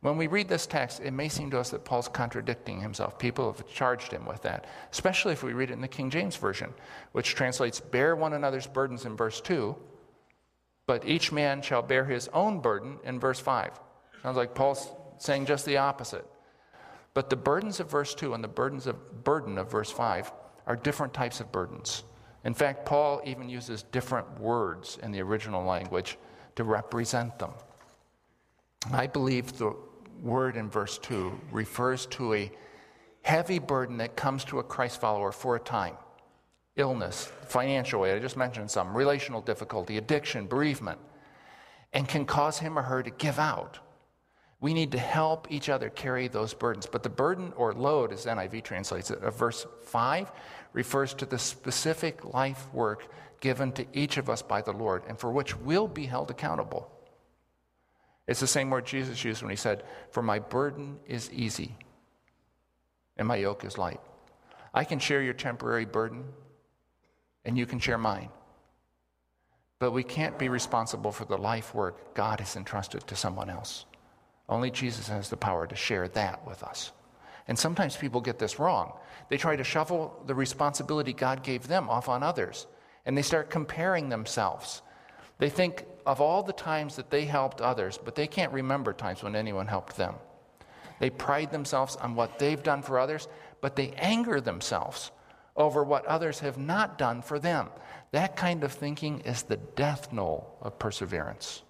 When 0.00 0.16
we 0.16 0.28
read 0.28 0.48
this 0.48 0.66
text, 0.66 1.00
it 1.00 1.10
may 1.10 1.28
seem 1.28 1.50
to 1.50 1.58
us 1.58 1.70
that 1.70 1.84
Paul's 1.84 2.08
contradicting 2.08 2.80
himself. 2.80 3.18
People 3.18 3.52
have 3.52 3.66
charged 3.68 4.12
him 4.12 4.24
with 4.24 4.42
that, 4.42 4.66
especially 4.92 5.32
if 5.32 5.42
we 5.42 5.52
read 5.52 5.70
it 5.70 5.74
in 5.74 5.80
the 5.80 5.88
King 5.88 6.08
James 6.08 6.36
Version, 6.36 6.72
which 7.12 7.34
translates 7.34 7.80
bear 7.80 8.14
one 8.14 8.32
another's 8.32 8.66
burdens 8.66 9.04
in 9.04 9.16
verse 9.16 9.40
2 9.40 9.76
but 10.88 11.06
each 11.06 11.30
man 11.30 11.60
shall 11.60 11.82
bear 11.82 12.06
his 12.06 12.28
own 12.28 12.60
burden 12.60 12.98
in 13.04 13.20
verse 13.20 13.38
5. 13.38 13.78
Sounds 14.22 14.38
like 14.38 14.54
Paul's 14.54 14.90
saying 15.18 15.44
just 15.44 15.66
the 15.66 15.76
opposite. 15.76 16.24
But 17.12 17.28
the 17.28 17.36
burdens 17.36 17.78
of 17.78 17.90
verse 17.90 18.14
2 18.14 18.32
and 18.32 18.42
the 18.42 18.48
burdens 18.48 18.86
of 18.86 19.22
burden 19.22 19.58
of 19.58 19.70
verse 19.70 19.90
5 19.90 20.32
are 20.66 20.76
different 20.76 21.12
types 21.12 21.40
of 21.40 21.52
burdens. 21.52 22.04
In 22.44 22.54
fact, 22.54 22.86
Paul 22.86 23.20
even 23.26 23.50
uses 23.50 23.82
different 23.82 24.40
words 24.40 24.98
in 25.02 25.12
the 25.12 25.20
original 25.20 25.62
language 25.62 26.16
to 26.56 26.64
represent 26.64 27.38
them. 27.38 27.52
I 28.90 29.08
believe 29.08 29.58
the 29.58 29.76
word 30.22 30.56
in 30.56 30.70
verse 30.70 30.96
2 30.96 31.38
refers 31.52 32.06
to 32.06 32.32
a 32.32 32.50
heavy 33.20 33.58
burden 33.58 33.98
that 33.98 34.16
comes 34.16 34.42
to 34.46 34.58
a 34.58 34.64
Christ 34.64 35.02
follower 35.02 35.32
for 35.32 35.54
a 35.54 35.60
time 35.60 35.96
illness, 36.78 37.30
financial 37.46 38.06
aid, 38.06 38.16
I 38.16 38.18
just 38.20 38.36
mentioned 38.36 38.70
some, 38.70 38.96
relational 38.96 39.42
difficulty, 39.42 39.98
addiction, 39.98 40.46
bereavement, 40.46 40.98
and 41.92 42.08
can 42.08 42.24
cause 42.24 42.58
him 42.58 42.78
or 42.78 42.82
her 42.82 43.02
to 43.02 43.10
give 43.10 43.38
out. 43.38 43.78
We 44.60 44.74
need 44.74 44.92
to 44.92 44.98
help 44.98 45.46
each 45.50 45.68
other 45.68 45.88
carry 45.90 46.26
those 46.28 46.54
burdens. 46.54 46.86
But 46.86 47.02
the 47.02 47.08
burden 47.08 47.52
or 47.56 47.72
load, 47.72 48.12
as 48.12 48.26
NIV 48.26 48.64
translates 48.64 49.10
it, 49.10 49.22
of 49.22 49.36
verse 49.36 49.66
5 49.84 50.32
refers 50.72 51.14
to 51.14 51.26
the 51.26 51.38
specific 51.38 52.24
life 52.34 52.72
work 52.72 53.08
given 53.40 53.70
to 53.72 53.86
each 53.92 54.16
of 54.16 54.28
us 54.28 54.42
by 54.42 54.60
the 54.60 54.72
Lord 54.72 55.04
and 55.08 55.18
for 55.18 55.30
which 55.30 55.56
we'll 55.56 55.86
be 55.86 56.06
held 56.06 56.30
accountable. 56.30 56.90
It's 58.26 58.40
the 58.40 58.46
same 58.46 58.68
word 58.68 58.84
Jesus 58.84 59.24
used 59.24 59.42
when 59.42 59.50
he 59.50 59.56
said, 59.56 59.84
For 60.10 60.22
my 60.22 60.38
burden 60.38 60.98
is 61.06 61.30
easy 61.32 61.76
and 63.16 63.26
my 63.26 63.36
yoke 63.36 63.64
is 63.64 63.78
light. 63.78 64.00
I 64.74 64.84
can 64.84 64.98
share 64.98 65.22
your 65.22 65.34
temporary 65.34 65.84
burden 65.84 66.24
and 67.48 67.56
you 67.56 67.64
can 67.64 67.78
share 67.78 67.96
mine. 67.96 68.28
But 69.78 69.92
we 69.92 70.04
can't 70.04 70.38
be 70.38 70.50
responsible 70.50 71.12
for 71.12 71.24
the 71.24 71.38
life 71.38 71.74
work 71.74 72.14
God 72.14 72.40
has 72.40 72.56
entrusted 72.56 73.06
to 73.06 73.16
someone 73.16 73.48
else. 73.48 73.86
Only 74.50 74.70
Jesus 74.70 75.08
has 75.08 75.30
the 75.30 75.36
power 75.38 75.66
to 75.66 75.74
share 75.74 76.08
that 76.08 76.46
with 76.46 76.62
us. 76.62 76.92
And 77.48 77.58
sometimes 77.58 77.96
people 77.96 78.20
get 78.20 78.38
this 78.38 78.58
wrong. 78.58 78.92
They 79.30 79.38
try 79.38 79.56
to 79.56 79.64
shuffle 79.64 80.22
the 80.26 80.34
responsibility 80.34 81.14
God 81.14 81.42
gave 81.42 81.66
them 81.66 81.88
off 81.88 82.10
on 82.10 82.22
others, 82.22 82.66
and 83.06 83.16
they 83.16 83.22
start 83.22 83.48
comparing 83.48 84.10
themselves. 84.10 84.82
They 85.38 85.48
think 85.48 85.86
of 86.04 86.20
all 86.20 86.42
the 86.42 86.52
times 86.52 86.96
that 86.96 87.10
they 87.10 87.24
helped 87.24 87.62
others, 87.62 87.98
but 88.04 88.14
they 88.14 88.26
can't 88.26 88.52
remember 88.52 88.92
times 88.92 89.22
when 89.22 89.34
anyone 89.34 89.68
helped 89.68 89.96
them. 89.96 90.16
They 91.00 91.08
pride 91.08 91.50
themselves 91.50 91.96
on 91.96 92.14
what 92.14 92.38
they've 92.38 92.62
done 92.62 92.82
for 92.82 92.98
others, 92.98 93.26
but 93.62 93.74
they 93.74 93.92
anger 93.92 94.38
themselves 94.38 95.12
over 95.58 95.82
what 95.82 96.06
others 96.06 96.38
have 96.40 96.56
not 96.56 96.96
done 96.96 97.20
for 97.20 97.38
them. 97.38 97.68
That 98.12 98.36
kind 98.36 98.64
of 98.64 98.72
thinking 98.72 99.20
is 99.20 99.42
the 99.42 99.56
death 99.58 100.12
knell 100.12 100.56
of 100.62 100.78
perseverance. 100.78 101.62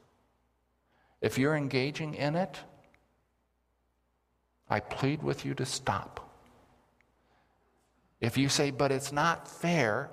If 1.21 1.39
you're 1.39 1.57
engaging 1.57 2.15
in 2.15 2.37
it, 2.37 2.57
I 4.69 4.81
plead 4.81 5.23
with 5.23 5.45
you 5.45 5.55
to 5.55 5.65
stop. 5.65 6.31
If 8.21 8.37
you 8.37 8.49
say, 8.49 8.71
but 8.71 8.93
it's 8.93 9.11
not 9.11 9.49
fair, 9.49 10.11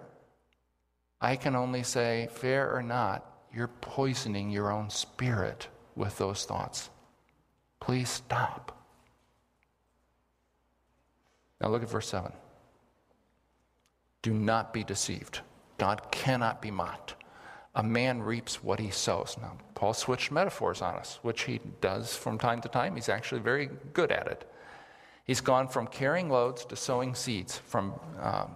I 1.20 1.36
can 1.36 1.55
only 1.55 1.84
say, 1.84 2.29
fair 2.32 2.74
or 2.74 2.82
not, 2.82 3.25
you're 3.53 3.67
poisoning 3.67 4.50
your 4.50 4.72
own 4.72 4.89
spirit 4.89 5.67
with 5.96 6.17
those 6.17 6.46
thoughts. 6.46 6.89
Please 7.79 8.10
stop. 8.10 8.72
Now 11.60 11.70
look 11.70 11.84
at 11.84 11.89
verse 11.89 12.08
7. 12.08 12.32
Do 14.25 14.34
not 14.34 14.74
be 14.74 14.84
deceived. 14.84 15.41
God 15.77 16.10
cannot 16.10 16.60
be 16.60 16.72
mocked. 16.72 17.13
A 17.75 17.84
man 17.84 18.24
reaps 18.24 18.63
what 18.63 18.79
he 18.79 18.89
sows. 18.89 19.38
Now, 19.39 19.55
Paul 19.75 19.94
switched 19.94 20.32
metaphors 20.32 20.82
on 20.82 20.96
us, 20.96 21.20
which 21.22 21.44
he 21.44 21.60
does 21.79 22.15
from 22.15 22.39
time 22.39 22.60
to 22.62 22.67
time. 22.67 22.96
He's 22.96 23.08
actually 23.08 23.41
very 23.41 23.70
good 23.94 24.12
at 24.12 24.25
it. 24.25 24.51
He's 25.25 25.41
gone 25.41 25.67
from 25.67 25.86
carrying 25.86 26.32
loads 26.32 26.65
to 26.65 26.75
sowing 26.75 27.13
seeds, 27.13 27.55
from 27.55 27.94
um, 28.20 28.50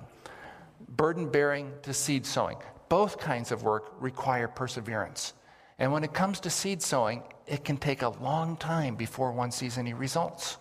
burden 0.88 1.30
bearing 1.30 1.72
to 1.84 1.94
seed 1.94 2.26
sowing 2.26 2.58
both 2.90 3.20
kinds 3.20 3.52
of 3.52 3.62
work 3.62 3.94
require 4.00 4.48
perseverance. 4.48 5.34
And 5.78 5.94
when 5.94 6.04
it 6.04 6.16
comes 6.16 6.40
to 6.40 6.50
seed 6.50 6.82
sowing, 6.82 7.22
it 7.46 7.64
can 7.64 7.78
take 7.78 8.02
a 8.02 8.10
long 8.10 8.58
time 8.58 8.96
before 8.96 9.34
one 9.34 9.52
sees 9.52 9.78
any 9.78 9.94
results. 9.94 10.58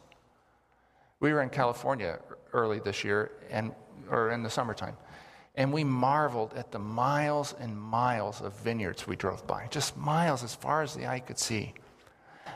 We 1.21 1.33
were 1.33 1.41
in 1.41 1.49
California 1.49 2.19
early 2.53 2.81
this 2.81 3.05
year, 3.05 3.33
and, 3.51 3.73
or 4.11 4.31
in 4.31 4.43
the 4.43 4.51
summertime, 4.51 4.97
and 5.55 5.73
we 5.73 5.85
marveled 5.85 6.55
at 6.55 6.71
the 6.71 6.79
miles 6.79 7.55
and 7.59 7.79
miles 7.79 8.41
of 8.41 8.53
vineyards 8.61 9.07
we 9.07 9.17
drove 9.17 9.47
by, 9.47 9.67
just 9.71 9.97
miles 9.97 10.45
as 10.45 10.55
far 10.55 10.83
as 10.83 10.95
the 10.95 11.07
eye 11.07 11.21
could 11.21 11.39
see. 11.39 11.75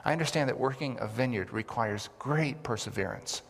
I 0.05 0.13
understand 0.13 0.49
that 0.49 0.59
working 0.59 0.97
a 1.01 1.07
vineyard 1.07 1.53
requires 1.53 2.09
great 2.19 2.63
perseverance. 2.63 3.43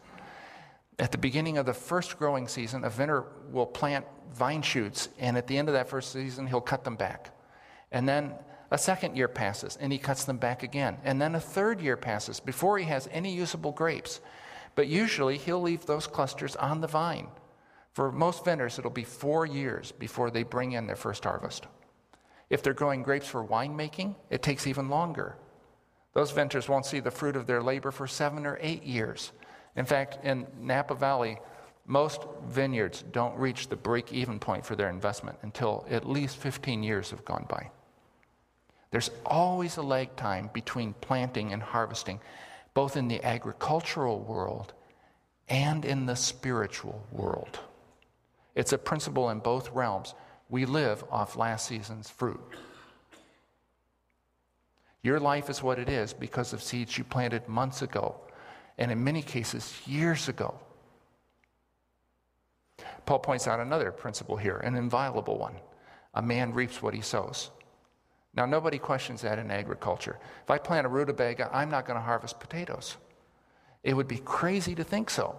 At 0.99 1.13
the 1.13 1.19
beginning 1.19 1.59
of 1.59 1.67
the 1.67 1.75
first 1.75 2.19
growing 2.19 2.49
season, 2.49 2.85
a 2.85 2.91
vintner 2.91 3.25
will 3.51 3.67
plant 3.67 4.05
vine 4.35 4.63
shoots, 4.63 5.09
and 5.19 5.37
at 5.37 5.47
the 5.47 5.57
end 5.57 5.69
of 5.69 5.75
that 5.75 5.89
first 5.89 6.13
season, 6.13 6.47
he'll 6.47 6.61
cut 6.61 6.85
them 6.85 6.97
back. 6.97 7.31
And 7.91 8.09
then 8.09 8.35
a 8.71 8.79
second 8.79 9.17
year 9.17 9.29
passes, 9.29 9.77
and 9.81 9.93
he 9.93 9.99
cuts 9.99 10.25
them 10.25 10.39
back 10.39 10.63
again. 10.63 10.97
And 11.05 11.21
then 11.21 11.35
a 11.35 11.41
third 11.41 11.81
year 11.81 11.97
passes 11.97 12.41
before 12.41 12.79
he 12.79 12.87
has 12.87 13.09
any 13.13 13.35
usable 13.35 13.73
grapes. 13.73 14.21
But 14.75 14.89
usually, 14.89 15.37
he'll 15.37 15.61
leave 15.61 15.85
those 15.85 16.07
clusters 16.07 16.57
on 16.57 16.81
the 16.81 16.87
vine. 16.87 17.29
For 17.93 18.11
most 18.11 18.45
vintners, 18.45 18.79
it'll 18.79 18.91
be 18.91 19.05
four 19.05 19.45
years 19.45 19.93
before 19.93 20.31
they 20.31 20.43
bring 20.43 20.73
in 20.73 20.87
their 20.87 20.97
first 20.97 21.25
harvest. 21.25 21.67
If 22.49 22.63
they're 22.63 22.75
growing 22.75 23.03
grapes 23.03 23.29
for 23.29 23.45
winemaking, 23.45 24.15
it 24.31 24.43
takes 24.43 24.67
even 24.67 24.89
longer. 24.89 25.37
Those 26.15 26.31
vintners 26.31 26.69
won't 26.69 26.87
see 26.87 27.01
the 27.01 27.11
fruit 27.11 27.37
of 27.37 27.47
their 27.47 27.63
labor 27.63 27.91
for 27.91 28.07
seven 28.07 28.47
or 28.47 28.59
eight 28.61 28.83
years. 28.83 29.33
In 29.77 29.85
fact, 29.85 30.25
in 30.25 30.47
Napa 30.61 30.95
Valley, 30.95 31.39
most 31.87 32.23
vineyards 32.47 33.03
don't 33.13 33.37
reach 33.37 33.69
the 33.69 33.77
break 33.77 34.13
even 34.13 34.39
point 34.39 34.65
for 34.65 34.77
their 34.77 34.91
investment 34.91 35.39
until 35.43 35.87
at 35.91 36.09
least 36.09 36.37
15 36.37 36.83
years 36.83 37.11
have 37.11 37.25
gone 37.25 37.47
by. 37.49 37.71
There's 38.91 39.11
always 39.25 39.79
a 39.79 39.83
lag 39.83 40.15
time 40.17 40.51
between 40.53 40.93
planting 40.95 41.53
and 41.53 41.63
harvesting, 41.63 42.21
both 42.75 42.97
in 42.97 43.09
the 43.09 43.25
agricultural 43.25 44.21
world 44.21 44.75
and 45.49 45.85
in 45.85 46.07
the 46.07 46.17
spiritual 46.17 47.07
world. 47.11 47.59
It's 48.55 48.73
a 48.73 48.79
principle 48.79 49.31
in 49.31 49.39
both 49.39 49.71
realms. 49.71 50.15
We 50.49 50.65
live 50.67 51.05
off 51.11 51.37
last 51.37 51.67
season's 51.67 52.11
fruit. 52.11 52.41
Your 55.03 55.19
life 55.19 55.51
is 55.51 55.63
what 55.63 55.79
it 55.79 55.89
is 55.89 56.13
because 56.13 56.53
of 56.53 56.63
seeds 56.63 56.97
you 56.97 57.05
planted 57.05 57.49
months 57.49 57.83
ago, 57.83 58.15
and 58.79 58.91
in 58.91 59.03
many 59.03 59.23
cases, 59.23 59.75
years 59.87 60.29
ago. 60.29 60.55
Paul 63.05 63.19
points 63.19 63.49
out 63.49 63.59
another 63.59 63.91
principle 63.91 64.37
here, 64.37 64.59
an 64.59 64.77
inviolable 64.77 65.39
one. 65.39 65.55
A 66.15 66.23
man 66.23 66.53
reaps 66.53 66.83
what 66.83 66.95
he 66.95 67.01
sows. 67.01 67.51
Now, 68.35 68.47
nobody 68.47 68.79
questions 68.79 69.23
that 69.23 69.39
in 69.39 69.51
agriculture. 69.51 70.19
If 70.45 70.51
I 70.51 70.59
plant 70.59 70.87
a 70.87 70.89
rutabaga, 70.89 71.51
I'm 71.53 71.71
not 71.71 71.85
going 71.85 71.99
to 71.99 72.05
harvest 72.05 72.39
potatoes. 72.39 72.97
It 73.83 73.95
would 73.95 74.09
be 74.09 74.19
crazy 74.19 74.75
to 74.75 74.85
think 74.85 75.11
so. 75.11 75.37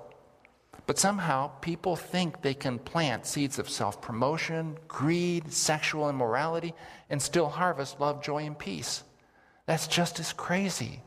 But 0.85 0.99
somehow, 0.99 1.47
people 1.61 1.95
think 1.95 2.41
they 2.41 2.53
can 2.53 2.77
plant 2.77 3.25
seeds 3.25 3.57
of 3.57 3.69
self 3.69 4.01
promotion, 4.01 4.77
greed, 4.87 5.51
sexual 5.51 6.09
immorality, 6.09 6.73
and 7.09 7.21
still 7.21 7.49
harvest 7.49 8.01
love, 8.01 8.21
joy, 8.21 8.45
and 8.45 8.57
peace. 8.57 9.03
That's 9.65 9.87
just 9.87 10.19
as 10.19 10.33
crazy. 10.33 11.01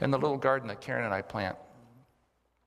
In 0.00 0.10
the 0.10 0.18
little 0.18 0.38
garden 0.38 0.66
that 0.68 0.80
Karen 0.80 1.04
and 1.04 1.14
I 1.14 1.22
plant, 1.22 1.56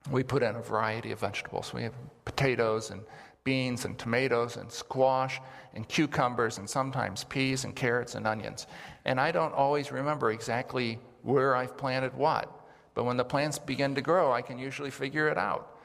we 0.09 0.23
put 0.23 0.43
in 0.43 0.55
a 0.55 0.61
variety 0.61 1.11
of 1.11 1.19
vegetables. 1.19 1.73
We 1.73 1.83
have 1.83 1.93
potatoes 2.23 2.91
and 2.91 3.01
beans 3.43 3.83
and 3.83 3.97
tomatoes 3.97 4.55
and 4.55 4.71
squash 4.71 5.41
and 5.73 5.87
cucumbers 5.87 6.57
and 6.57 6.69
sometimes 6.69 7.25
peas 7.25 7.65
and 7.65 7.75
carrots 7.75 8.15
and 8.15 8.25
onions. 8.25 8.67
And 9.03 9.19
I 9.19 9.31
don't 9.31 9.53
always 9.53 9.91
remember 9.91 10.31
exactly 10.31 10.99
where 11.21 11.55
I've 11.55 11.75
planted 11.75 12.13
what. 12.13 12.54
But 12.95 13.03
when 13.03 13.17
the 13.17 13.25
plants 13.25 13.59
begin 13.59 13.93
to 13.95 14.01
grow, 14.01 14.31
I 14.31 14.41
can 14.41 14.57
usually 14.57 14.89
figure 14.89 15.27
it 15.27 15.37
out. 15.37 15.77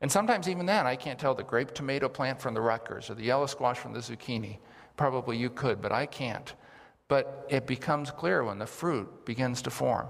And 0.00 0.10
sometimes 0.10 0.48
even 0.48 0.66
then, 0.66 0.86
I 0.86 0.96
can't 0.96 1.18
tell 1.18 1.34
the 1.34 1.44
grape 1.44 1.72
tomato 1.72 2.08
plant 2.08 2.40
from 2.40 2.54
the 2.54 2.60
Rutgers 2.60 3.08
or 3.08 3.14
the 3.14 3.24
yellow 3.24 3.46
squash 3.46 3.78
from 3.78 3.92
the 3.92 4.00
zucchini. 4.00 4.58
Probably 4.96 5.36
you 5.36 5.50
could, 5.50 5.80
but 5.80 5.92
I 5.92 6.06
can't. 6.06 6.52
But 7.06 7.46
it 7.48 7.66
becomes 7.66 8.10
clear 8.10 8.42
when 8.42 8.58
the 8.58 8.66
fruit 8.66 9.24
begins 9.24 9.62
to 9.62 9.70
form. 9.70 10.08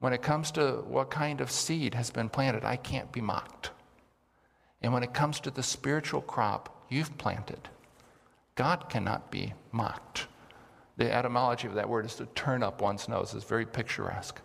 When 0.00 0.12
it 0.12 0.22
comes 0.22 0.50
to 0.52 0.84
what 0.86 1.10
kind 1.10 1.40
of 1.40 1.50
seed 1.50 1.94
has 1.94 2.10
been 2.10 2.28
planted, 2.28 2.64
I 2.64 2.76
can't 2.76 3.10
be 3.10 3.20
mocked. 3.20 3.70
And 4.80 4.92
when 4.92 5.02
it 5.02 5.12
comes 5.12 5.40
to 5.40 5.50
the 5.50 5.62
spiritual 5.62 6.20
crop 6.20 6.86
you've 6.88 7.18
planted, 7.18 7.68
God 8.54 8.88
cannot 8.88 9.30
be 9.30 9.54
mocked. 9.72 10.28
The 10.96 11.12
etymology 11.12 11.66
of 11.66 11.74
that 11.74 11.88
word 11.88 12.06
is 12.06 12.14
to 12.16 12.26
turn 12.26 12.62
up 12.62 12.80
one's 12.80 13.08
nose, 13.08 13.34
it's 13.34 13.44
very 13.44 13.66
picturesque. 13.66 14.40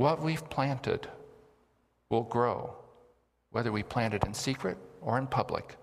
What 0.00 0.22
we've 0.22 0.48
planted 0.48 1.08
will 2.08 2.22
grow, 2.22 2.74
whether 3.50 3.70
we 3.70 3.82
plant 3.82 4.14
it 4.14 4.24
in 4.24 4.32
secret 4.32 4.78
or 5.02 5.18
in 5.18 5.26
public, 5.26 5.76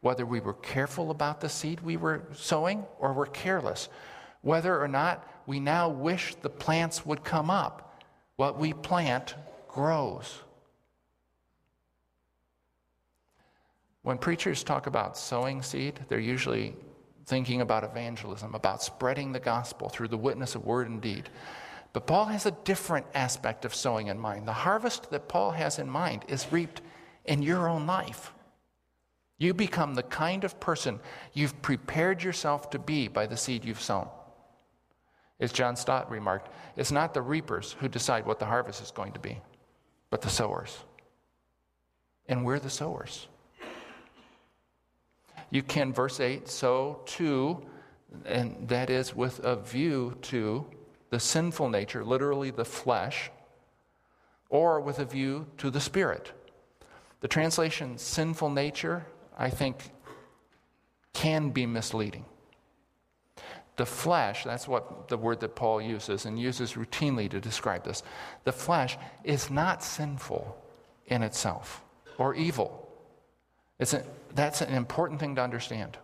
whether 0.00 0.26
we 0.26 0.40
were 0.40 0.54
careful 0.54 1.12
about 1.12 1.40
the 1.40 1.48
seed 1.48 1.78
we 1.78 1.96
were 1.96 2.24
sowing 2.34 2.84
or 2.98 3.12
were 3.12 3.26
careless, 3.26 3.88
whether 4.40 4.82
or 4.82 4.88
not 4.88 5.24
we 5.46 5.60
now 5.60 5.88
wish 5.88 6.34
the 6.34 6.50
plants 6.50 7.06
would 7.06 7.22
come 7.22 7.48
up. 7.48 8.02
What 8.34 8.58
we 8.58 8.72
plant 8.72 9.36
grows. 9.68 10.40
When 14.02 14.18
preachers 14.18 14.64
talk 14.64 14.88
about 14.88 15.16
sowing 15.16 15.62
seed, 15.62 16.00
they're 16.08 16.18
usually 16.18 16.74
thinking 17.24 17.60
about 17.60 17.84
evangelism, 17.84 18.52
about 18.56 18.82
spreading 18.82 19.30
the 19.30 19.38
gospel 19.38 19.88
through 19.88 20.08
the 20.08 20.18
witness 20.18 20.56
of 20.56 20.64
word 20.64 20.88
and 20.88 21.00
deed. 21.00 21.30
But 21.92 22.06
Paul 22.06 22.26
has 22.26 22.46
a 22.46 22.52
different 22.52 23.06
aspect 23.14 23.64
of 23.64 23.74
sowing 23.74 24.06
in 24.06 24.18
mind. 24.18 24.46
The 24.46 24.52
harvest 24.52 25.10
that 25.10 25.28
Paul 25.28 25.52
has 25.52 25.78
in 25.78 25.90
mind 25.90 26.24
is 26.28 26.52
reaped 26.52 26.82
in 27.24 27.42
your 27.42 27.68
own 27.68 27.86
life. 27.86 28.32
You 29.38 29.54
become 29.54 29.94
the 29.94 30.02
kind 30.02 30.44
of 30.44 30.60
person 30.60 31.00
you've 31.32 31.60
prepared 31.62 32.22
yourself 32.22 32.70
to 32.70 32.78
be 32.78 33.08
by 33.08 33.26
the 33.26 33.36
seed 33.36 33.64
you've 33.64 33.80
sown. 33.80 34.08
As 35.40 35.50
John 35.50 35.74
Stott 35.74 36.10
remarked, 36.10 36.52
it's 36.76 36.92
not 36.92 37.14
the 37.14 37.22
reapers 37.22 37.74
who 37.80 37.88
decide 37.88 38.26
what 38.26 38.38
the 38.38 38.44
harvest 38.44 38.82
is 38.82 38.90
going 38.90 39.12
to 39.12 39.20
be, 39.20 39.40
but 40.10 40.20
the 40.20 40.28
sowers. 40.28 40.76
And 42.26 42.44
we're 42.44 42.58
the 42.58 42.70
sowers. 42.70 43.26
You 45.50 45.62
can, 45.62 45.92
verse 45.92 46.20
8, 46.20 46.46
sow 46.46 47.00
to, 47.06 47.66
and 48.26 48.68
that 48.68 48.90
is 48.90 49.16
with 49.16 49.40
a 49.42 49.56
view 49.56 50.16
to 50.22 50.66
the 51.10 51.20
sinful 51.20 51.68
nature, 51.68 52.04
literally 52.04 52.50
the 52.50 52.64
flesh, 52.64 53.30
or 54.48 54.80
with 54.80 54.98
a 54.98 55.04
view 55.04 55.46
to 55.58 55.70
the 55.70 55.80
spirit. 55.80 56.32
The 57.20 57.28
translation 57.28 57.98
sinful 57.98 58.50
nature, 58.50 59.06
I 59.36 59.50
think, 59.50 59.90
can 61.12 61.50
be 61.50 61.66
misleading. 61.66 62.24
The 63.76 63.86
flesh, 63.86 64.44
that's 64.44 64.68
what 64.68 65.08
the 65.08 65.16
word 65.16 65.40
that 65.40 65.54
Paul 65.54 65.80
uses 65.80 66.26
and 66.26 66.38
uses 66.38 66.74
routinely 66.74 67.30
to 67.30 67.40
describe 67.40 67.84
this. 67.84 68.02
The 68.44 68.52
flesh 68.52 68.98
is 69.24 69.50
not 69.50 69.82
sinful 69.82 70.56
in 71.06 71.22
itself 71.22 71.82
or 72.18 72.34
evil. 72.34 72.88
It's 73.78 73.94
a, 73.94 74.04
that's 74.34 74.60
an 74.60 74.74
important 74.74 75.18
thing 75.18 75.34
to 75.36 75.42
understand. 75.42 75.96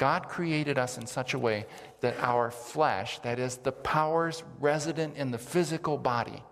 God 0.00 0.30
created 0.30 0.78
us 0.78 0.96
in 0.96 1.06
such 1.06 1.34
a 1.34 1.38
way 1.38 1.66
that 2.00 2.18
our 2.20 2.50
flesh, 2.50 3.18
that 3.18 3.38
is, 3.38 3.58
the 3.58 3.70
powers 3.70 4.42
resident 4.58 5.18
in 5.18 5.30
the 5.30 5.36
physical 5.36 5.98
body, 5.98 6.42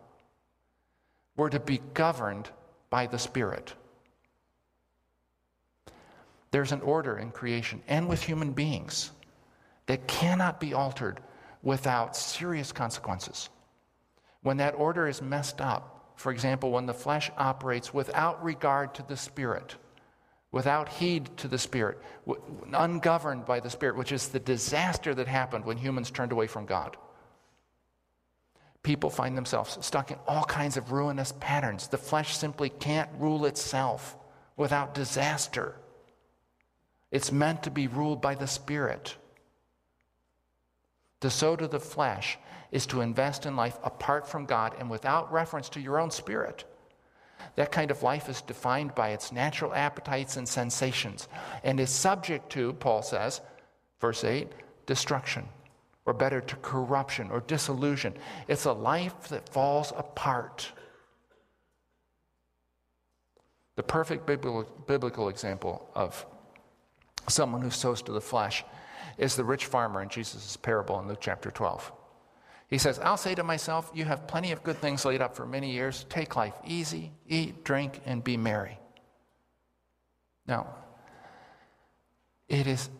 were 1.34 1.48
to 1.48 1.58
be 1.58 1.80
governed 1.94 2.50
by 2.90 3.06
the 3.06 3.18
Spirit. 3.18 3.72
There's 6.50 6.72
an 6.72 6.82
order 6.82 7.16
in 7.16 7.30
creation 7.30 7.80
and 7.88 8.06
with 8.06 8.22
human 8.22 8.52
beings 8.52 9.12
that 9.86 10.06
cannot 10.06 10.60
be 10.60 10.74
altered 10.74 11.18
without 11.62 12.14
serious 12.18 12.70
consequences. 12.70 13.48
When 14.42 14.58
that 14.58 14.74
order 14.74 15.08
is 15.08 15.22
messed 15.22 15.62
up, 15.62 16.12
for 16.16 16.32
example, 16.32 16.70
when 16.70 16.84
the 16.84 16.92
flesh 16.92 17.30
operates 17.38 17.94
without 17.94 18.44
regard 18.44 18.92
to 18.96 19.02
the 19.04 19.16
Spirit, 19.16 19.76
without 20.58 20.88
heed 20.88 21.30
to 21.36 21.46
the 21.46 21.56
Spirit, 21.56 21.98
ungoverned 22.72 23.46
by 23.46 23.60
the 23.60 23.70
Spirit, 23.70 23.96
which 23.96 24.10
is 24.10 24.26
the 24.26 24.40
disaster 24.40 25.14
that 25.14 25.28
happened 25.28 25.64
when 25.64 25.76
humans 25.76 26.10
turned 26.10 26.32
away 26.32 26.48
from 26.48 26.66
God. 26.66 26.96
People 28.82 29.08
find 29.08 29.36
themselves 29.36 29.78
stuck 29.86 30.10
in 30.10 30.18
all 30.26 30.42
kinds 30.42 30.76
of 30.76 30.90
ruinous 30.90 31.32
patterns. 31.38 31.86
The 31.86 31.96
flesh 31.96 32.36
simply 32.36 32.70
can't 32.70 33.08
rule 33.20 33.46
itself 33.46 34.16
without 34.56 34.94
disaster. 34.94 35.76
It's 37.12 37.30
meant 37.30 37.62
to 37.62 37.70
be 37.70 37.86
ruled 37.86 38.20
by 38.20 38.34
the 38.34 38.48
Spirit. 38.48 39.14
To 41.20 41.30
sow 41.30 41.54
to 41.54 41.68
the 41.68 41.78
flesh 41.78 42.36
is 42.72 42.84
to 42.86 43.00
invest 43.00 43.46
in 43.46 43.54
life 43.54 43.78
apart 43.84 44.28
from 44.28 44.44
God 44.44 44.74
and 44.76 44.90
without 44.90 45.32
reference 45.32 45.68
to 45.68 45.80
your 45.80 46.00
own 46.00 46.10
spirit. 46.10 46.64
That 47.56 47.72
kind 47.72 47.90
of 47.90 48.02
life 48.02 48.28
is 48.28 48.42
defined 48.42 48.94
by 48.94 49.10
its 49.10 49.32
natural 49.32 49.74
appetites 49.74 50.36
and 50.36 50.48
sensations 50.48 51.28
and 51.64 51.80
is 51.80 51.90
subject 51.90 52.50
to, 52.50 52.72
Paul 52.74 53.02
says, 53.02 53.40
verse 54.00 54.24
8, 54.24 54.48
destruction, 54.86 55.48
or 56.06 56.12
better, 56.14 56.40
to 56.40 56.56
corruption 56.56 57.30
or 57.30 57.40
disillusion. 57.40 58.14
It's 58.46 58.64
a 58.64 58.72
life 58.72 59.28
that 59.28 59.48
falls 59.48 59.92
apart. 59.96 60.72
The 63.76 63.82
perfect 63.82 64.26
biblical 64.26 65.28
example 65.28 65.88
of 65.94 66.24
someone 67.28 67.62
who 67.62 67.70
sows 67.70 68.02
to 68.02 68.12
the 68.12 68.20
flesh 68.20 68.64
is 69.18 69.36
the 69.36 69.44
rich 69.44 69.66
farmer 69.66 70.02
in 70.02 70.08
Jesus' 70.08 70.56
parable 70.56 70.98
in 71.00 71.08
Luke 71.08 71.18
chapter 71.20 71.50
12. 71.50 71.92
He 72.68 72.76
says, 72.76 72.98
I'll 72.98 73.16
say 73.16 73.34
to 73.34 73.42
myself, 73.42 73.90
You 73.94 74.04
have 74.04 74.26
plenty 74.26 74.52
of 74.52 74.62
good 74.62 74.76
things 74.76 75.04
laid 75.04 75.22
up 75.22 75.34
for 75.34 75.46
many 75.46 75.72
years. 75.72 76.04
Take 76.10 76.36
life 76.36 76.54
easy, 76.66 77.12
eat, 77.26 77.64
drink, 77.64 78.00
and 78.04 78.22
be 78.22 78.36
merry. 78.36 78.78
Now, 80.46 80.74
it 82.48 82.66
is 82.66 82.90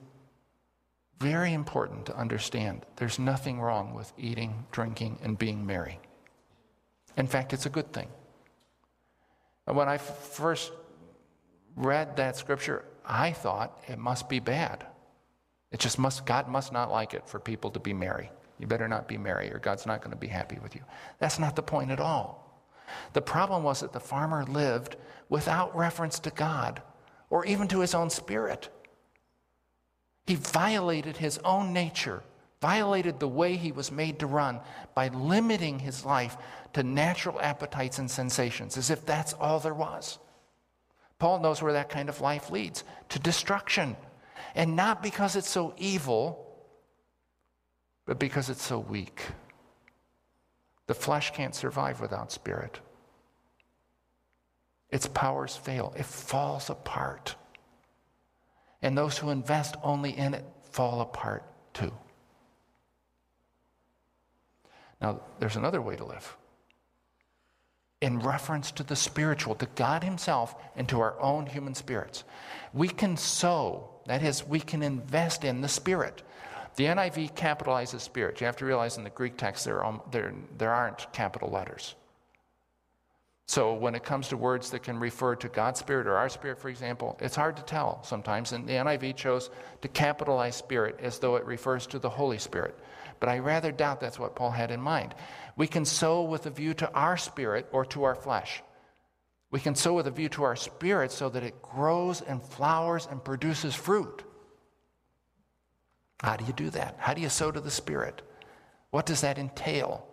very 1.20 1.52
important 1.52 2.06
to 2.06 2.16
understand 2.16 2.86
there's 2.96 3.18
nothing 3.18 3.60
wrong 3.60 3.94
with 3.94 4.12
eating, 4.16 4.66
drinking, 4.70 5.18
and 5.22 5.36
being 5.36 5.66
merry. 5.66 5.98
In 7.16 7.26
fact, 7.26 7.52
it's 7.52 7.66
a 7.66 7.70
good 7.70 7.92
thing. 7.92 8.08
And 9.66 9.76
when 9.76 9.88
I 9.88 9.98
first 9.98 10.72
read 11.76 12.16
that 12.16 12.36
scripture, 12.36 12.84
I 13.04 13.32
thought 13.32 13.82
it 13.88 13.98
must 13.98 14.28
be 14.28 14.38
bad. 14.38 14.86
It 15.72 15.80
just 15.80 15.98
must, 15.98 16.24
God 16.24 16.48
must 16.48 16.72
not 16.72 16.90
like 16.90 17.12
it 17.12 17.28
for 17.28 17.38
people 17.38 17.70
to 17.72 17.80
be 17.80 17.92
merry. 17.92 18.30
You 18.58 18.66
better 18.66 18.88
not 18.88 19.08
be 19.08 19.16
merry, 19.16 19.52
or 19.52 19.58
God's 19.58 19.86
not 19.86 20.00
going 20.00 20.10
to 20.10 20.16
be 20.16 20.26
happy 20.26 20.58
with 20.62 20.74
you. 20.74 20.82
That's 21.18 21.38
not 21.38 21.56
the 21.56 21.62
point 21.62 21.90
at 21.90 22.00
all. 22.00 22.44
The 23.12 23.22
problem 23.22 23.62
was 23.62 23.80
that 23.80 23.92
the 23.92 24.00
farmer 24.00 24.44
lived 24.44 24.96
without 25.28 25.76
reference 25.76 26.18
to 26.20 26.30
God 26.30 26.82
or 27.30 27.44
even 27.44 27.68
to 27.68 27.80
his 27.80 27.94
own 27.94 28.10
spirit. 28.10 28.68
He 30.26 30.34
violated 30.34 31.16
his 31.16 31.38
own 31.44 31.72
nature, 31.72 32.22
violated 32.60 33.20
the 33.20 33.28
way 33.28 33.56
he 33.56 33.72
was 33.72 33.92
made 33.92 34.18
to 34.18 34.26
run 34.26 34.60
by 34.94 35.08
limiting 35.08 35.78
his 35.78 36.04
life 36.04 36.36
to 36.72 36.82
natural 36.82 37.40
appetites 37.40 37.98
and 37.98 38.10
sensations, 38.10 38.76
as 38.76 38.90
if 38.90 39.04
that's 39.06 39.32
all 39.34 39.60
there 39.60 39.74
was. 39.74 40.18
Paul 41.18 41.40
knows 41.40 41.62
where 41.62 41.72
that 41.72 41.88
kind 41.88 42.08
of 42.08 42.20
life 42.20 42.50
leads 42.50 42.84
to 43.10 43.18
destruction. 43.18 43.96
And 44.54 44.76
not 44.76 45.02
because 45.02 45.36
it's 45.36 45.48
so 45.48 45.74
evil, 45.76 46.47
but 48.08 48.18
because 48.18 48.48
it's 48.48 48.62
so 48.62 48.78
weak. 48.78 49.20
The 50.86 50.94
flesh 50.94 51.30
can't 51.34 51.54
survive 51.54 52.00
without 52.00 52.32
spirit. 52.32 52.80
Its 54.88 55.06
powers 55.06 55.54
fail, 55.54 55.92
it 55.94 56.06
falls 56.06 56.70
apart. 56.70 57.34
And 58.80 58.96
those 58.96 59.18
who 59.18 59.28
invest 59.28 59.76
only 59.82 60.16
in 60.16 60.32
it 60.32 60.46
fall 60.62 61.02
apart 61.02 61.44
too. 61.74 61.92
Now, 65.02 65.20
there's 65.38 65.56
another 65.56 65.82
way 65.82 65.94
to 65.96 66.06
live. 66.06 66.34
In 68.00 68.20
reference 68.20 68.70
to 68.72 68.82
the 68.84 68.96
spiritual, 68.96 69.54
to 69.56 69.66
God 69.74 70.02
Himself, 70.02 70.54
and 70.76 70.88
to 70.88 71.00
our 71.00 71.20
own 71.20 71.44
human 71.44 71.74
spirits. 71.74 72.24
We 72.72 72.88
can 72.88 73.18
sow, 73.18 73.90
that 74.06 74.22
is, 74.22 74.46
we 74.46 74.60
can 74.60 74.82
invest 74.82 75.44
in 75.44 75.60
the 75.60 75.68
Spirit. 75.68 76.22
The 76.78 76.84
NIV 76.84 77.34
capitalizes 77.34 78.02
spirit. 78.02 78.40
You 78.40 78.46
have 78.46 78.54
to 78.58 78.64
realize 78.64 78.98
in 78.98 79.02
the 79.02 79.10
Greek 79.10 79.36
text 79.36 79.64
there, 79.64 79.82
are, 79.82 80.00
there, 80.12 80.32
there 80.58 80.72
aren't 80.72 81.12
capital 81.12 81.50
letters. 81.50 81.96
So 83.46 83.74
when 83.74 83.96
it 83.96 84.04
comes 84.04 84.28
to 84.28 84.36
words 84.36 84.70
that 84.70 84.84
can 84.84 85.00
refer 85.00 85.34
to 85.34 85.48
God's 85.48 85.80
spirit 85.80 86.06
or 86.06 86.14
our 86.14 86.28
spirit, 86.28 86.60
for 86.60 86.68
example, 86.68 87.18
it's 87.20 87.34
hard 87.34 87.56
to 87.56 87.64
tell 87.64 88.04
sometimes. 88.04 88.52
And 88.52 88.64
the 88.64 88.74
NIV 88.74 89.16
chose 89.16 89.50
to 89.82 89.88
capitalize 89.88 90.54
spirit 90.54 91.00
as 91.02 91.18
though 91.18 91.34
it 91.34 91.44
refers 91.46 91.84
to 91.88 91.98
the 91.98 92.10
Holy 92.10 92.38
Spirit. 92.38 92.78
But 93.18 93.28
I 93.28 93.40
rather 93.40 93.72
doubt 93.72 93.98
that's 93.98 94.20
what 94.20 94.36
Paul 94.36 94.52
had 94.52 94.70
in 94.70 94.80
mind. 94.80 95.16
We 95.56 95.66
can 95.66 95.84
sow 95.84 96.22
with 96.22 96.46
a 96.46 96.50
view 96.50 96.74
to 96.74 96.92
our 96.92 97.16
spirit 97.16 97.66
or 97.72 97.86
to 97.86 98.04
our 98.04 98.14
flesh. 98.14 98.62
We 99.50 99.58
can 99.58 99.74
sow 99.74 99.94
with 99.94 100.06
a 100.06 100.12
view 100.12 100.28
to 100.28 100.44
our 100.44 100.54
spirit 100.54 101.10
so 101.10 101.28
that 101.28 101.42
it 101.42 101.60
grows 101.60 102.20
and 102.20 102.40
flowers 102.40 103.08
and 103.10 103.24
produces 103.24 103.74
fruit. 103.74 104.22
How 106.20 106.36
do 106.36 106.44
you 106.44 106.52
do 106.52 106.70
that? 106.70 106.96
How 106.98 107.14
do 107.14 107.20
you 107.20 107.28
sow 107.28 107.50
to 107.50 107.60
the 107.60 107.70
Spirit? 107.70 108.22
What 108.90 109.06
does 109.06 109.20
that 109.20 109.38
entail? 109.38 110.06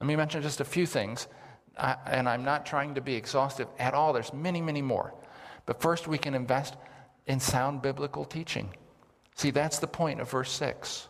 Let 0.00 0.06
me 0.06 0.16
mention 0.16 0.42
just 0.42 0.60
a 0.60 0.64
few 0.64 0.86
things, 0.86 1.28
uh, 1.76 1.96
and 2.06 2.28
I'm 2.28 2.44
not 2.44 2.66
trying 2.66 2.94
to 2.96 3.00
be 3.00 3.14
exhaustive 3.14 3.68
at 3.78 3.94
all. 3.94 4.12
There's 4.12 4.32
many, 4.32 4.60
many 4.60 4.82
more. 4.82 5.14
But 5.66 5.80
first, 5.80 6.06
we 6.06 6.18
can 6.18 6.34
invest 6.34 6.76
in 7.26 7.40
sound 7.40 7.80
biblical 7.80 8.24
teaching. 8.24 8.74
See, 9.34 9.50
that's 9.50 9.78
the 9.78 9.86
point 9.86 10.20
of 10.20 10.30
verse 10.30 10.50
6, 10.52 11.08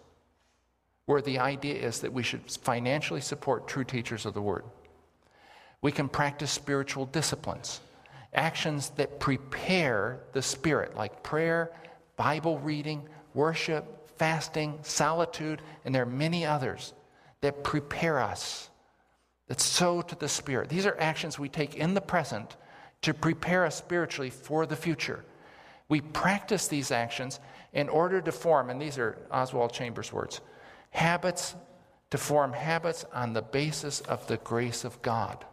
where 1.07 1.20
the 1.20 1.38
idea 1.40 1.74
is 1.74 2.00
that 2.00 2.12
we 2.12 2.22
should 2.22 2.50
financially 2.50 3.20
support 3.20 3.66
true 3.66 3.85
teachers 3.85 4.27
of 4.27 4.35
the 4.35 4.42
Word. 4.42 4.64
We 5.83 5.92
can 5.92 6.09
practice 6.09 6.50
spiritual 6.50 7.07
disciplines, 7.07 7.81
actions 8.33 8.90
that 8.90 9.18
prepare 9.18 10.20
the 10.33 10.40
Spirit, 10.40 10.96
like 10.96 11.22
prayer, 11.22 11.72
Bible 12.16 12.59
reading, 12.61 13.09
worship, 13.35 14.04
fasting, 14.16 14.79
solitude, 14.83 15.62
and 15.85 15.94
there 15.94 16.03
are 16.03 16.07
many 16.07 16.44
others 16.44 16.92
that 17.40 17.64
prepare 17.64 18.20
us, 18.20 18.70
that 19.48 19.61
sow 19.61 20.03
to 20.03 20.14
the 20.16 20.29
Spirit. 20.29 20.68
These 20.68 20.87
are 20.87 20.96
actions 20.98 21.38
we 21.38 21.48
take 21.48 21.74
in 21.74 21.94
the 21.94 22.00
present 22.00 22.57
to 23.03 23.12
prepare 23.12 23.66
us 23.66 23.77
spiritually 23.77 24.31
for 24.31 24.66
the 24.66 24.77
future. 24.77 25.24
We 25.88 26.00
practice 26.00 26.68
these 26.68 26.90
actions 26.90 27.40
in 27.72 27.88
order 27.88 28.20
to 28.20 28.33
form, 28.33 28.70
and 28.70 28.81
these 28.81 28.98
are 28.98 29.18
Oswald 29.31 29.72
Chambers' 29.72 30.12
words, 30.12 30.40
habits 30.90 31.55
to 32.11 32.18
form 32.18 32.53
habits 32.53 33.05
on 33.12 33.33
the 33.33 33.42
basis 33.42 34.00
of 34.00 34.27
the 34.27 34.38
grace 34.38 34.85
of 34.85 35.03
God. 35.03 35.44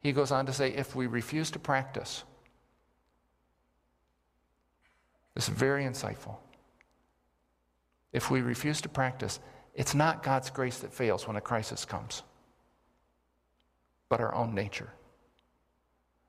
He 0.00 0.12
goes 0.12 0.30
on 0.30 0.46
to 0.46 0.52
say 0.52 0.70
if 0.70 0.94
we 0.94 1.06
refuse 1.06 1.50
to 1.50 1.58
practice, 1.58 2.24
this 5.34 5.48
is 5.48 5.54
very 5.54 5.84
insightful. 5.84 6.36
If 8.12 8.30
we 8.30 8.40
refuse 8.40 8.80
to 8.82 8.88
practice, 8.88 9.40
it's 9.74 9.94
not 9.94 10.22
God's 10.22 10.50
grace 10.50 10.78
that 10.78 10.92
fails 10.92 11.26
when 11.26 11.36
a 11.36 11.40
crisis 11.40 11.84
comes, 11.84 12.22
but 14.08 14.20
our 14.20 14.34
own 14.34 14.54
nature. 14.54 14.90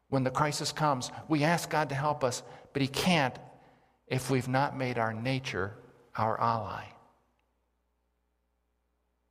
When 0.10 0.24
the 0.24 0.32
crisis 0.32 0.72
comes, 0.72 1.12
we 1.28 1.44
ask 1.44 1.70
God 1.70 1.90
to 1.90 1.96
help 1.96 2.24
us, 2.24 2.44
but 2.74 2.82
He 2.82 2.88
can't 2.88 3.38
if 4.08 4.30
we've 4.30 4.48
not 4.48 4.78
made 4.78 4.98
our 4.98 5.14
nature 5.14 5.76
our 6.16 6.40
ally. 6.40 6.84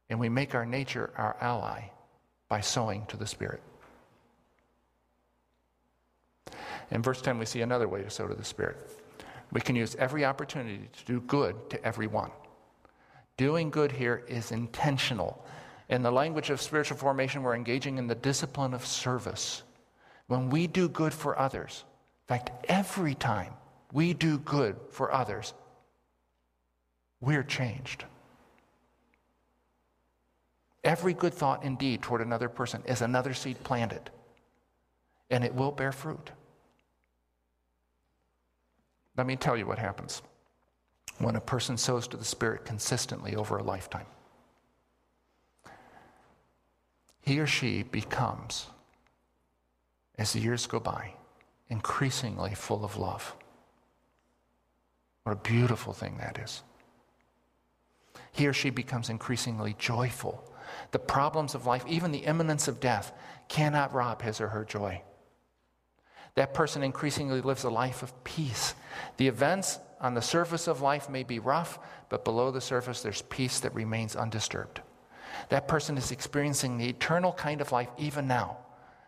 And 0.09 0.19
we 0.19 0.29
make 0.29 0.55
our 0.55 0.65
nature 0.65 1.13
our 1.17 1.37
ally 1.41 1.83
by 2.49 2.61
sowing 2.61 3.05
to 3.07 3.17
the 3.17 3.27
Spirit. 3.27 3.63
In 6.91 7.03
verse 7.03 7.21
10, 7.21 7.39
we 7.39 7.45
see 7.45 7.61
another 7.61 7.87
way 7.87 8.03
to 8.03 8.09
sow 8.09 8.27
to 8.27 8.35
the 8.35 8.45
Spirit. 8.45 8.79
We 9.53 9.61
can 9.61 9.77
use 9.77 9.97
every 9.97 10.25
opportunity 10.25 10.89
to 10.99 11.05
do 11.05 11.21
good 11.21 11.71
to 11.71 11.85
everyone. 11.85 12.31
Doing 13.37 13.71
good 13.71 13.93
here 13.93 14.25
is 14.29 14.53
intentional. 14.53 15.45
In 15.89 16.03
the 16.03 16.11
language 16.11 16.51
of 16.51 16.61
spiritual 16.61 16.99
formation, 16.99 17.43
we're 17.43 17.55
engaging 17.55 17.97
in 17.97 18.07
the 18.07 18.15
discipline 18.15 18.75
of 18.75 18.85
service. 18.85 19.63
When 20.27 20.51
we 20.51 20.67
do 20.67 20.89
good 20.89 21.15
for 21.15 21.39
others, 21.39 21.85
in 22.29 22.35
fact, 22.37 22.51
every 22.69 23.15
time 23.15 23.55
we 23.93 24.13
do 24.13 24.39
good 24.39 24.77
for 24.91 25.13
others, 25.13 25.55
we're 27.21 27.43
changed. 27.43 28.05
Every 30.85 31.15
good 31.15 31.33
thought 31.33 31.65
and 31.65 31.79
deed 31.79 32.03
toward 32.03 32.21
another 32.21 32.49
person 32.49 32.83
is 32.87 33.01
another 33.01 33.33
seed 33.33 33.63
planted, 33.65 34.11
and 35.31 35.43
it 35.43 35.55
will 35.55 35.73
bear 35.73 35.93
fruit. 35.93 36.31
Let 39.19 39.27
me 39.27 39.35
tell 39.35 39.57
you 39.57 39.67
what 39.67 39.81
happens 39.81 40.23
when 41.19 41.35
a 41.35 41.41
person 41.41 41.77
sows 41.77 42.07
to 42.09 42.17
the 42.17 42.25
Spirit 42.25 42.65
consistently 42.65 43.35
over 43.35 43.59
a 43.59 43.63
lifetime. 43.65 44.07
He 47.21 47.41
or 47.41 47.47
she 47.47 47.83
becomes, 47.83 48.69
as 50.17 50.33
the 50.33 50.39
years 50.39 50.69
go 50.69 50.79
by, 50.79 51.15
increasingly 51.69 52.55
full 52.55 52.85
of 52.85 52.97
love. 52.97 53.35
What 55.25 55.33
a 55.33 55.37
beautiful 55.37 55.93
thing 55.93 56.17
that 56.19 56.39
is. 56.39 56.63
He 58.31 58.47
or 58.47 58.53
she 58.53 58.71
becomes 58.71 59.11
increasingly 59.11 59.75
joyful. 59.79 60.49
The 60.93 61.01
problems 61.01 61.57
of 61.57 61.67
life, 61.67 61.85
even 61.89 62.13
the 62.13 62.19
imminence 62.19 62.69
of 62.69 62.79
death, 62.79 63.13
cannot 63.49 63.93
rob 63.93 64.23
his 64.23 64.41
or 64.41 64.49
her 64.49 64.65
joy. 64.65 65.03
That 66.39 66.55
person 66.55 66.85
increasingly 66.85 67.41
lives 67.41 67.65
a 67.65 67.69
life 67.69 68.05
of 68.05 68.23
peace. 68.23 68.77
The 69.17 69.27
events 69.27 69.81
on 70.01 70.15
the 70.15 70.23
surface 70.23 70.69
of 70.69 70.81
life 70.81 71.11
may 71.11 71.25
be 71.25 71.41
rough, 71.41 71.81
but 72.11 72.25
below 72.25 72.53
the 72.53 72.61
surface, 72.61 73.03
there's 73.03 73.23
peace 73.23 73.59
that 73.59 73.75
remains 73.75 74.15
undisturbed. 74.15 74.81
That 75.49 75.67
person 75.67 75.99
is 75.99 76.13
experiencing 76.13 76.79
the 76.79 76.89
eternal 76.89 77.33
kind 77.33 77.61
of 77.61 77.73
life 77.73 77.89
even 77.99 78.29
now. 78.29 78.59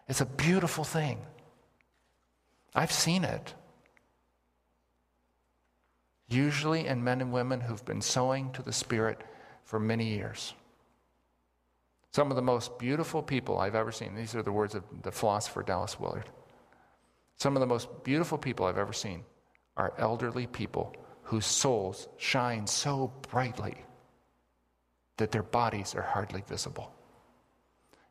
It's 0.09 0.21
a 0.21 0.27
beautiful 0.27 0.83
thing. 0.83 1.21
I've 2.75 2.91
seen 2.91 3.23
it. 3.23 3.55
Usually 6.27 6.89
in 6.89 7.05
men 7.05 7.21
and 7.21 7.33
women 7.33 7.61
who've 7.61 7.85
been 7.85 8.03
sowing 8.03 8.51
to 8.55 8.63
the 8.63 8.73
Spirit 8.73 9.21
for 9.63 9.79
many 9.79 10.09
years. 10.09 10.53
Some 12.11 12.33
of 12.33 12.35
the 12.35 12.43
most 12.43 12.77
beautiful 12.77 13.23
people 13.23 13.57
I've 13.57 13.77
ever 13.77 13.93
seen, 13.93 14.17
these 14.17 14.35
are 14.35 14.43
the 14.43 14.51
words 14.51 14.75
of 14.75 14.83
the 15.03 15.13
philosopher 15.13 15.63
Dallas 15.63 16.01
Willard. 16.01 16.29
Some 17.41 17.57
of 17.57 17.61
the 17.61 17.67
most 17.67 18.05
beautiful 18.05 18.37
people 18.37 18.67
I've 18.67 18.77
ever 18.77 18.93
seen 18.93 19.25
are 19.75 19.95
elderly 19.97 20.47
people 20.47 20.95
whose 21.23 21.47
souls 21.47 22.07
shine 22.19 22.67
so 22.67 23.15
brightly 23.31 23.77
that 25.17 25.31
their 25.31 25.43
bodies 25.43 25.95
are 25.95 26.03
hardly 26.03 26.43
visible. 26.47 26.93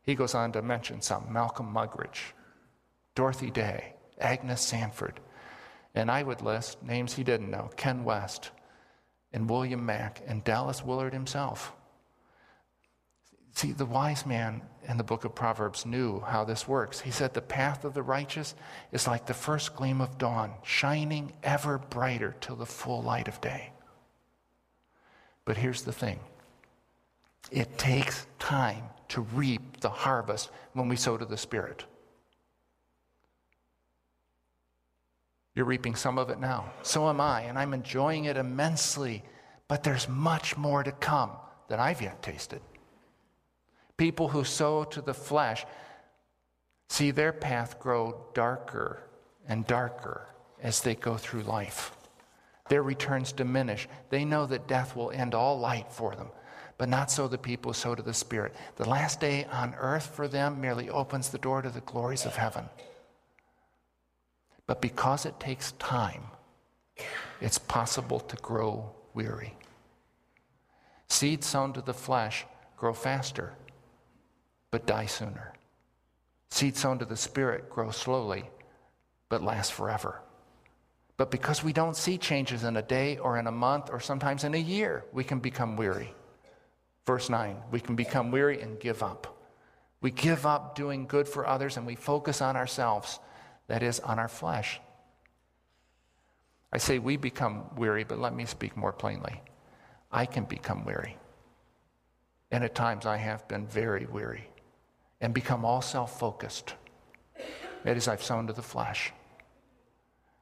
He 0.02 0.16
goes 0.16 0.34
on 0.34 0.50
to 0.52 0.62
mention 0.62 1.00
some 1.00 1.32
Malcolm 1.32 1.72
Muggeridge, 1.72 2.32
Dorothy 3.14 3.52
Day, 3.52 3.94
Agnes 4.18 4.62
Sanford, 4.62 5.20
and 5.94 6.10
I 6.10 6.24
would 6.24 6.42
list 6.42 6.82
names 6.82 7.14
he 7.14 7.22
didn't 7.22 7.50
know 7.50 7.70
Ken 7.76 8.02
West, 8.02 8.50
and 9.32 9.48
William 9.48 9.86
Mack, 9.86 10.22
and 10.26 10.42
Dallas 10.42 10.84
Willard 10.84 11.12
himself. 11.12 11.72
See, 13.54 13.70
the 13.70 13.86
wise 13.86 14.26
man 14.26 14.62
in 14.90 14.96
the 14.96 15.04
book 15.04 15.24
of 15.24 15.36
Proverbs 15.36 15.86
knew 15.86 16.18
how 16.18 16.42
this 16.42 16.66
works. 16.66 17.00
He 17.00 17.12
said, 17.12 17.32
The 17.32 17.40
path 17.40 17.84
of 17.84 17.94
the 17.94 18.02
righteous 18.02 18.56
is 18.90 19.06
like 19.06 19.24
the 19.24 19.34
first 19.34 19.76
gleam 19.76 20.00
of 20.00 20.18
dawn, 20.18 20.52
shining 20.64 21.32
ever 21.44 21.78
brighter 21.78 22.34
till 22.40 22.56
the 22.56 22.66
full 22.66 23.00
light 23.00 23.28
of 23.28 23.40
day. 23.40 23.70
But 25.44 25.56
here's 25.56 25.82
the 25.82 25.92
thing 25.92 26.18
it 27.52 27.78
takes 27.78 28.26
time 28.40 28.82
to 29.10 29.20
reap 29.20 29.80
the 29.80 29.90
harvest 29.90 30.50
when 30.72 30.88
we 30.88 30.96
sow 30.96 31.16
to 31.16 31.24
the 31.24 31.36
Spirit. 31.36 31.84
You're 35.54 35.66
reaping 35.66 35.94
some 35.94 36.18
of 36.18 36.30
it 36.30 36.40
now. 36.40 36.72
So 36.82 37.08
am 37.08 37.20
I, 37.20 37.42
and 37.42 37.56
I'm 37.56 37.74
enjoying 37.74 38.24
it 38.24 38.36
immensely. 38.36 39.22
But 39.68 39.84
there's 39.84 40.08
much 40.08 40.56
more 40.56 40.82
to 40.82 40.90
come 40.90 41.30
that 41.68 41.78
I've 41.78 42.02
yet 42.02 42.24
tasted. 42.24 42.60
People 44.00 44.28
who 44.28 44.44
sow 44.44 44.84
to 44.84 45.02
the 45.02 45.12
flesh 45.12 45.66
see 46.88 47.10
their 47.10 47.34
path 47.34 47.78
grow 47.78 48.24
darker 48.32 49.02
and 49.46 49.66
darker 49.66 50.26
as 50.62 50.80
they 50.80 50.94
go 50.94 51.18
through 51.18 51.42
life. 51.42 51.92
Their 52.70 52.82
returns 52.82 53.30
diminish. 53.30 53.86
They 54.08 54.24
know 54.24 54.46
that 54.46 54.66
death 54.66 54.96
will 54.96 55.10
end 55.10 55.34
all 55.34 55.60
light 55.60 55.92
for 55.92 56.14
them, 56.14 56.28
but 56.78 56.88
not 56.88 57.10
so 57.10 57.28
the 57.28 57.36
people 57.36 57.72
who 57.72 57.78
sow 57.78 57.94
to 57.94 58.00
the 58.00 58.14
Spirit. 58.14 58.54
The 58.76 58.88
last 58.88 59.20
day 59.20 59.44
on 59.52 59.74
earth 59.74 60.06
for 60.06 60.26
them 60.26 60.62
merely 60.62 60.88
opens 60.88 61.28
the 61.28 61.36
door 61.36 61.60
to 61.60 61.68
the 61.68 61.82
glories 61.82 62.24
of 62.24 62.36
heaven. 62.36 62.70
But 64.66 64.80
because 64.80 65.26
it 65.26 65.38
takes 65.38 65.72
time, 65.72 66.22
it's 67.42 67.58
possible 67.58 68.20
to 68.20 68.36
grow 68.36 68.92
weary. 69.12 69.58
Seeds 71.06 71.46
sown 71.46 71.74
to 71.74 71.82
the 71.82 71.92
flesh 71.92 72.46
grow 72.78 72.94
faster 72.94 73.52
but 74.70 74.86
die 74.86 75.06
sooner. 75.06 75.52
Seed 76.50 76.76
sown 76.76 76.98
to 76.98 77.04
the 77.04 77.16
Spirit 77.16 77.70
grow 77.70 77.90
slowly, 77.90 78.44
but 79.28 79.42
last 79.42 79.72
forever. 79.72 80.20
But 81.16 81.30
because 81.30 81.62
we 81.62 81.72
don't 81.72 81.96
see 81.96 82.18
changes 82.18 82.64
in 82.64 82.76
a 82.76 82.82
day 82.82 83.18
or 83.18 83.38
in 83.38 83.46
a 83.46 83.52
month 83.52 83.90
or 83.90 84.00
sometimes 84.00 84.44
in 84.44 84.54
a 84.54 84.58
year, 84.58 85.04
we 85.12 85.22
can 85.22 85.38
become 85.38 85.76
weary. 85.76 86.14
Verse 87.06 87.28
9, 87.28 87.56
we 87.70 87.80
can 87.80 87.94
become 87.94 88.30
weary 88.30 88.60
and 88.60 88.80
give 88.80 89.02
up. 89.02 89.36
We 90.00 90.10
give 90.10 90.46
up 90.46 90.74
doing 90.74 91.06
good 91.06 91.28
for 91.28 91.46
others 91.46 91.76
and 91.76 91.86
we 91.86 91.94
focus 91.94 92.40
on 92.40 92.56
ourselves, 92.56 93.18
that 93.68 93.82
is, 93.82 94.00
on 94.00 94.18
our 94.18 94.28
flesh. 94.28 94.80
I 96.72 96.78
say 96.78 96.98
we 96.98 97.16
become 97.16 97.64
weary, 97.76 98.04
but 98.04 98.18
let 98.18 98.34
me 98.34 98.46
speak 98.46 98.76
more 98.76 98.92
plainly. 98.92 99.42
I 100.10 100.24
can 100.24 100.44
become 100.44 100.84
weary. 100.84 101.16
And 102.50 102.64
at 102.64 102.74
times 102.74 103.06
I 103.06 103.16
have 103.16 103.46
been 103.46 103.66
very 103.66 104.06
weary 104.06 104.49
and 105.20 105.34
become 105.34 105.64
all 105.64 105.82
self 105.82 106.18
focused. 106.18 106.74
That 107.84 107.96
is, 107.96 108.08
I've 108.08 108.22
sown 108.22 108.46
to 108.46 108.52
the 108.52 108.62
flesh. 108.62 109.12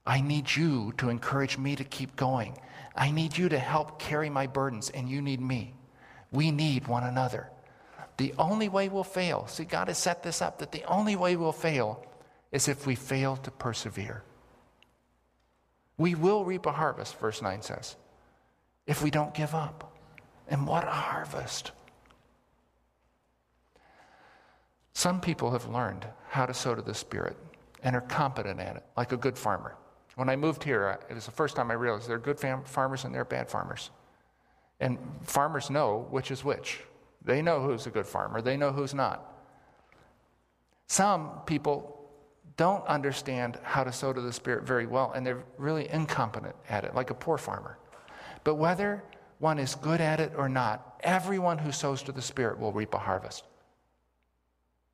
I 0.07 0.21
need 0.21 0.55
you 0.55 0.93
to 0.99 1.11
encourage 1.11 1.59
me 1.59 1.77
to 1.77 1.85
keep 1.85 2.17
going. 2.17 2.59
I 2.97 3.11
need 3.11 3.37
you 3.37 3.49
to 3.51 3.59
help 3.59 3.99
carry 3.99 4.31
my 4.31 4.47
burdens, 4.47 4.91
and 4.91 5.09
you 5.09 5.21
need 5.21 5.41
me. 5.41 5.75
We 6.33 6.51
need 6.51 6.89
one 6.89 7.05
another. 7.05 7.51
The 8.17 8.35
only 8.39 8.69
way 8.69 8.89
we'll 8.89 9.05
fail, 9.05 9.47
see, 9.47 9.65
God 9.65 9.89
has 9.89 9.99
set 9.99 10.23
this 10.23 10.43
up 10.43 10.59
that 10.59 10.73
the 10.73 10.85
only 10.85 11.15
way 11.15 11.37
we'll 11.37 11.53
fail 11.53 12.05
is 12.51 12.67
if 12.67 12.87
we 12.87 12.97
fail 12.97 13.37
to 13.37 13.51
persevere. 13.51 14.25
We 15.97 16.15
will 16.15 16.45
reap 16.45 16.67
a 16.67 16.73
harvest, 16.73 17.19
verse 17.19 17.43
9 17.43 17.63
says, 17.63 17.97
if 18.87 19.03
we 19.03 19.11
don't 19.11 19.35
give 19.35 19.55
up. 19.55 19.97
And 20.49 20.67
what 20.67 20.85
a 20.85 20.91
harvest! 20.91 21.73
Some 24.99 25.21
people 25.21 25.53
have 25.53 25.69
learned 25.69 26.09
how 26.29 26.45
to 26.45 26.53
sow 26.53 26.75
to 26.75 26.83
the 26.83 26.93
Spirit 26.93 27.37
and 27.85 27.95
are 27.95 28.01
competent 28.01 28.59
at 28.59 28.75
it, 28.75 28.85
like 28.97 29.13
a 29.13 29.17
good 29.17 29.39
farmer. 29.39 29.77
When 30.17 30.29
I 30.29 30.35
moved 30.35 30.65
here, 30.65 30.99
it 31.09 31.15
was 31.15 31.25
the 31.25 31.31
first 31.31 31.55
time 31.55 31.71
I 31.71 31.75
realized 31.75 32.09
there 32.09 32.17
are 32.17 32.19
good 32.19 32.41
fam- 32.41 32.65
farmers 32.65 33.05
and 33.05 33.15
there 33.15 33.23
are 33.23 33.25
bad 33.25 33.49
farmers. 33.49 33.93
And 34.81 34.99
farmers 35.23 35.71
know 35.71 36.09
which 36.11 36.33
is 36.33 36.43
which. 36.43 36.81
They 37.25 37.43
know 37.43 37.63
who's 37.63 37.87
a 37.87 37.91
good 37.91 38.09
farmer, 38.09 38.43
they 38.43 38.57
know 38.57 38.73
who's 38.73 38.93
not. 38.93 39.23
Some 40.89 41.43
people 41.47 42.11
don't 42.57 42.85
understand 42.89 43.57
how 43.63 43.85
to 43.85 43.93
sow 43.93 44.13
to 44.13 44.21
the 44.21 44.33
Spirit 44.33 44.65
very 44.65 44.87
well, 44.87 45.13
and 45.15 45.25
they're 45.25 45.45
really 45.59 45.89
incompetent 45.89 46.57
at 46.69 46.83
it, 46.83 46.97
like 46.97 47.11
a 47.11 47.15
poor 47.15 47.39
farmer. 47.39 47.79
But 48.43 48.57
whether 48.57 49.05
one 49.39 49.61
is 49.61 49.77
good 49.77 50.01
at 50.01 50.19
it 50.19 50.33
or 50.37 50.49
not, 50.49 51.01
everyone 51.05 51.59
who 51.59 51.71
sows 51.71 52.03
to 52.03 52.11
the 52.11 52.21
Spirit 52.21 52.59
will 52.59 52.73
reap 52.73 52.95
a 52.95 52.99
harvest, 52.99 53.45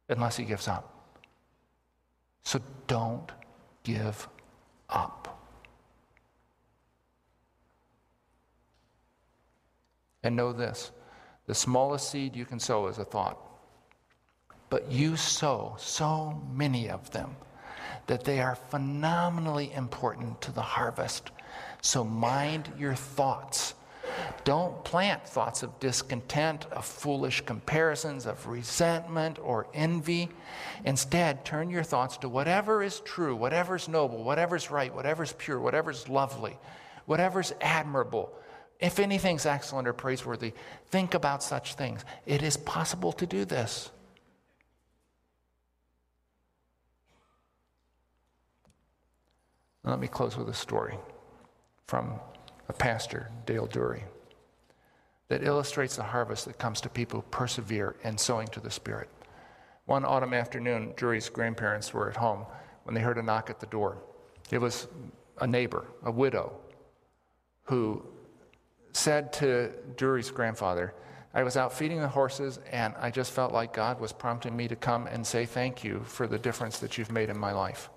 unless 0.09 0.37
he 0.37 0.45
gives 0.45 0.69
up. 0.69 0.91
So 2.43 2.61
don't 2.87 3.31
give 3.83 4.29
up. 4.89 5.43
And 10.23 10.37
know 10.37 10.53
this 10.53 10.91
the 11.47 11.55
smallest 11.55 12.11
seed 12.11 12.35
you 12.35 12.47
can 12.47 12.59
sow 12.59 12.87
is 12.87 12.99
a 12.99 13.05
thought. 13.05 13.39
But 14.71 14.91
you 14.91 15.17
sow 15.17 15.77
so 15.79 16.43
many 16.51 16.89
of 16.89 17.11
them 17.11 17.37
that 18.07 18.25
they 18.25 18.41
are 18.41 18.55
phenomenally 18.55 19.73
important 19.73 20.41
to 20.43 20.53
the 20.53 20.63
harvest. 20.63 21.31
So 21.83 22.03
mind 22.05 22.73
your 22.79 22.95
thoughts. 22.95 23.75
Don't 24.45 24.85
plant 24.85 25.27
thoughts 25.27 25.63
of 25.63 25.79
discontent, 25.81 26.67
of 26.73 26.85
foolish 26.85 27.41
comparisons, 27.43 28.27
of 28.27 28.47
resentment 28.47 29.39
or 29.43 29.67
envy. 29.73 30.29
Instead, 30.85 31.45
turn 31.45 31.71
your 31.71 31.83
thoughts 31.83 32.17
to 32.19 32.29
whatever 32.29 32.83
is 32.83 33.01
true, 33.01 33.35
whatever's 33.35 33.89
noble, 33.89 34.23
whatever's 34.23 34.71
right, 34.71 34.95
whatever's 34.95 35.33
pure, 35.33 35.59
whatever's 35.59 36.09
lovely, 36.09 36.59
whatever's 37.07 37.53
admirable. 37.61 38.33
If 38.81 38.99
anything's 38.99 39.47
excellent 39.47 39.89
or 39.89 39.93
praiseworthy, 39.93 40.53
think 40.91 41.15
about 41.15 41.43
such 41.43 41.75
things. 41.75 42.05
It 42.27 42.43
is 42.43 42.57
possible 42.57 43.13
to 43.13 43.27
do 43.27 43.45
this. 43.45 43.91
Let 49.85 50.01
me 50.01 50.09
close 50.09 50.37
with 50.37 50.49
a 50.49 50.55
story 50.55 50.97
from 51.87 52.19
a 52.69 52.73
pastor, 52.73 53.31
Dale 53.47 53.67
Dury, 53.69 54.03
that 55.29 55.45
illustrates 55.45 55.97
the 55.97 56.03
harvest 56.03 56.45
that 56.47 56.59
comes 56.59 56.81
to 56.83 56.89
people 56.89 57.21
who 57.21 57.27
persevere 57.31 57.97
in 58.05 58.19
sowing 58.19 58.49
to 58.49 58.61
the 58.61 58.71
Spirit. 58.71 59.09
One 59.87 60.05
autumn 60.05 60.35
afternoon, 60.35 60.95
Dury's 60.97 61.29
grandparents 61.29 61.93
were 61.93 62.09
at 62.09 62.17
home 62.17 62.47
when 62.85 62.95
they 62.95 63.01
heard 63.01 63.19
a 63.19 63.23
knock 63.23 63.51
at 63.51 63.61
the 63.61 63.67
door. 63.67 63.99
It 64.51 64.59
was 64.59 64.89
a 65.41 65.47
neighbor, 65.47 65.87
a 66.05 66.11
widow, 66.11 66.53
who 67.65 68.05
said 68.93 69.33
to 69.35 69.73
Dury's 69.97 70.31
grandfather, 70.31 70.95
I 71.35 71.43
was 71.43 71.57
out 71.57 71.73
feeding 71.73 72.01
the 72.01 72.09
horses, 72.09 72.61
and 72.71 72.95
I 72.99 73.11
just 73.11 73.33
felt 73.33 73.53
like 73.53 73.73
God 73.73 73.99
was 73.99 74.13
prompting 74.13 74.57
me 74.57 74.69
to 74.69 74.77
come 74.77 75.09
and 75.09 75.27
say 75.27 75.45
thank 75.45 75.83
you 75.83 76.03
for 76.05 76.29
the 76.29 76.39
difference 76.39 76.79
that 76.79 76.97
you've 76.97 77.11
made 77.11 77.29
in 77.29 77.37
my 77.37 77.53
life. 77.53 77.91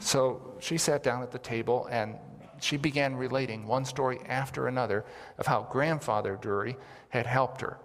So 0.00 0.56
she 0.58 0.78
sat 0.78 1.04
down 1.04 1.22
at 1.22 1.30
the 1.30 1.38
table 1.38 1.86
and 1.90 2.16
she 2.60 2.76
began 2.76 3.16
relating 3.16 3.66
one 3.66 3.84
story 3.84 4.20
after 4.26 4.66
another 4.66 5.04
of 5.38 5.46
how 5.46 5.68
grandfather 5.70 6.38
Dury 6.40 6.76
had 7.08 7.26
helped 7.26 7.60
her, 7.60 7.78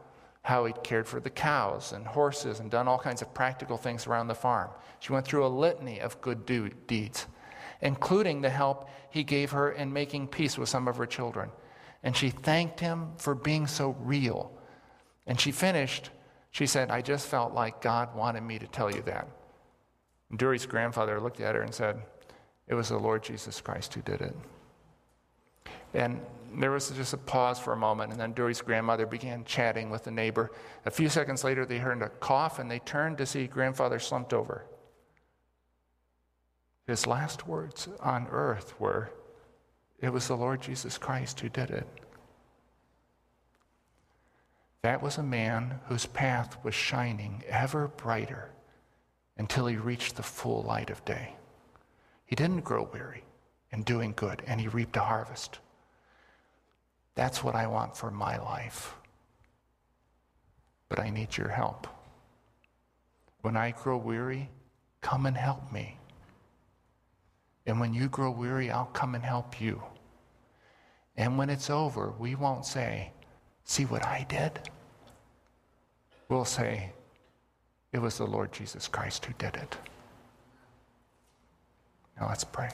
how 0.43 0.65
he'd 0.65 0.83
cared 0.83 1.07
for 1.07 1.19
the 1.19 1.29
cows 1.29 1.93
and 1.93 2.05
horses 2.05 2.59
and 2.59 2.71
done 2.71 2.87
all 2.87 2.99
kinds 2.99 3.21
of 3.21 3.33
practical 3.33 3.77
things 3.77 4.07
around 4.07 4.27
the 4.27 4.35
farm. 4.35 4.69
She 4.99 5.13
went 5.13 5.25
through 5.25 5.45
a 5.45 5.47
litany 5.47 5.99
of 5.99 6.19
good 6.21 6.45
do- 6.45 6.69
deeds, 6.87 7.27
including 7.81 8.41
the 8.41 8.49
help 8.49 8.89
he 9.09 9.23
gave 9.23 9.51
her 9.51 9.71
in 9.71 9.91
making 9.91 10.27
peace 10.27 10.57
with 10.57 10.69
some 10.69 10.87
of 10.87 10.97
her 10.97 11.05
children. 11.05 11.51
And 12.03 12.15
she 12.15 12.29
thanked 12.29 12.79
him 12.79 13.09
for 13.17 13.35
being 13.35 13.67
so 13.67 13.95
real. 13.99 14.51
And 15.27 15.39
she 15.39 15.51
finished, 15.51 16.09
she 16.51 16.65
said, 16.65 16.89
I 16.89 17.01
just 17.01 17.27
felt 17.27 17.53
like 17.53 17.81
God 17.81 18.15
wanted 18.15 18.41
me 18.41 18.57
to 18.59 18.67
tell 18.67 18.93
you 18.93 19.01
that. 19.03 19.27
And 20.29 20.39
Dury's 20.39 20.65
grandfather 20.65 21.19
looked 21.19 21.41
at 21.41 21.55
her 21.55 21.61
and 21.61 21.73
said, 21.73 22.01
It 22.67 22.73
was 22.73 22.89
the 22.89 22.97
Lord 22.97 23.21
Jesus 23.21 23.61
Christ 23.61 23.93
who 23.93 24.01
did 24.01 24.21
it. 24.21 24.35
And 25.93 26.21
there 26.53 26.71
was 26.71 26.89
just 26.89 27.13
a 27.13 27.17
pause 27.17 27.59
for 27.59 27.73
a 27.73 27.77
moment, 27.77 28.11
and 28.11 28.19
then 28.19 28.33
Dury's 28.33 28.61
grandmother 28.61 29.05
began 29.05 29.43
chatting 29.45 29.89
with 29.89 30.03
the 30.03 30.11
neighbor. 30.11 30.51
A 30.85 30.91
few 30.91 31.09
seconds 31.09 31.43
later, 31.43 31.65
they 31.65 31.77
heard 31.77 32.01
a 32.01 32.09
cough, 32.09 32.59
and 32.59 32.69
they 32.69 32.79
turned 32.79 33.17
to 33.19 33.25
see 33.25 33.47
grandfather 33.47 33.99
slumped 33.99 34.33
over. 34.33 34.65
His 36.87 37.07
last 37.07 37.47
words 37.47 37.87
on 38.01 38.27
earth 38.31 38.79
were, 38.79 39.11
It 39.99 40.11
was 40.11 40.27
the 40.27 40.35
Lord 40.35 40.61
Jesus 40.61 40.97
Christ 40.97 41.39
who 41.39 41.49
did 41.49 41.69
it. 41.69 41.87
That 44.81 45.01
was 45.01 45.17
a 45.17 45.23
man 45.23 45.79
whose 45.87 46.07
path 46.07 46.57
was 46.63 46.73
shining 46.73 47.43
ever 47.47 47.87
brighter 47.87 48.49
until 49.37 49.67
he 49.67 49.77
reached 49.77 50.15
the 50.15 50.23
full 50.23 50.63
light 50.63 50.89
of 50.89 51.05
day. 51.05 51.35
He 52.25 52.35
didn't 52.35 52.61
grow 52.61 52.89
weary 52.91 53.23
in 53.71 53.83
doing 53.83 54.13
good, 54.15 54.41
and 54.47 54.59
he 54.59 54.67
reaped 54.67 54.97
a 54.97 55.01
harvest. 55.01 55.59
That's 57.15 57.43
what 57.43 57.55
I 57.55 57.67
want 57.67 57.95
for 57.95 58.09
my 58.11 58.37
life. 58.37 58.95
But 60.89 60.99
I 60.99 61.09
need 61.09 61.37
your 61.37 61.49
help. 61.49 61.87
When 63.41 63.57
I 63.57 63.71
grow 63.71 63.97
weary, 63.97 64.49
come 65.01 65.25
and 65.25 65.35
help 65.35 65.71
me. 65.71 65.97
And 67.65 67.79
when 67.79 67.93
you 67.93 68.07
grow 68.07 68.31
weary, 68.31 68.71
I'll 68.71 68.85
come 68.85 69.15
and 69.15 69.23
help 69.23 69.61
you. 69.61 69.81
And 71.17 71.37
when 71.37 71.49
it's 71.49 71.69
over, 71.69 72.13
we 72.17 72.35
won't 72.35 72.65
say, 72.65 73.11
See 73.63 73.85
what 73.85 74.05
I 74.05 74.25
did? 74.27 74.69
We'll 76.29 76.45
say, 76.45 76.91
It 77.93 77.99
was 77.99 78.17
the 78.17 78.25
Lord 78.25 78.51
Jesus 78.51 78.87
Christ 78.87 79.25
who 79.25 79.33
did 79.33 79.55
it. 79.55 79.77
Now 82.19 82.27
let's 82.27 82.43
pray. 82.43 82.69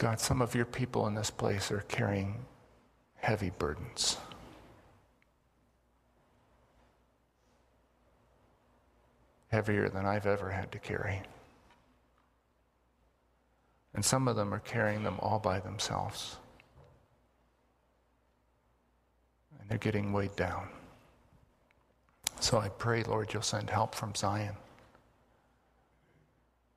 God, 0.00 0.18
some 0.18 0.40
of 0.40 0.54
your 0.54 0.64
people 0.64 1.06
in 1.08 1.14
this 1.14 1.28
place 1.28 1.70
are 1.70 1.84
carrying 1.86 2.46
heavy 3.16 3.50
burdens. 3.50 4.16
Heavier 9.48 9.90
than 9.90 10.06
I've 10.06 10.24
ever 10.24 10.48
had 10.48 10.72
to 10.72 10.78
carry. 10.78 11.20
And 13.92 14.02
some 14.02 14.26
of 14.26 14.36
them 14.36 14.54
are 14.54 14.60
carrying 14.60 15.02
them 15.02 15.16
all 15.18 15.38
by 15.38 15.60
themselves. 15.60 16.38
And 19.60 19.68
they're 19.68 19.76
getting 19.76 20.14
weighed 20.14 20.34
down. 20.34 20.68
So 22.40 22.56
I 22.56 22.70
pray, 22.70 23.02
Lord, 23.02 23.34
you'll 23.34 23.42
send 23.42 23.68
help 23.68 23.94
from 23.94 24.14
Zion, 24.14 24.56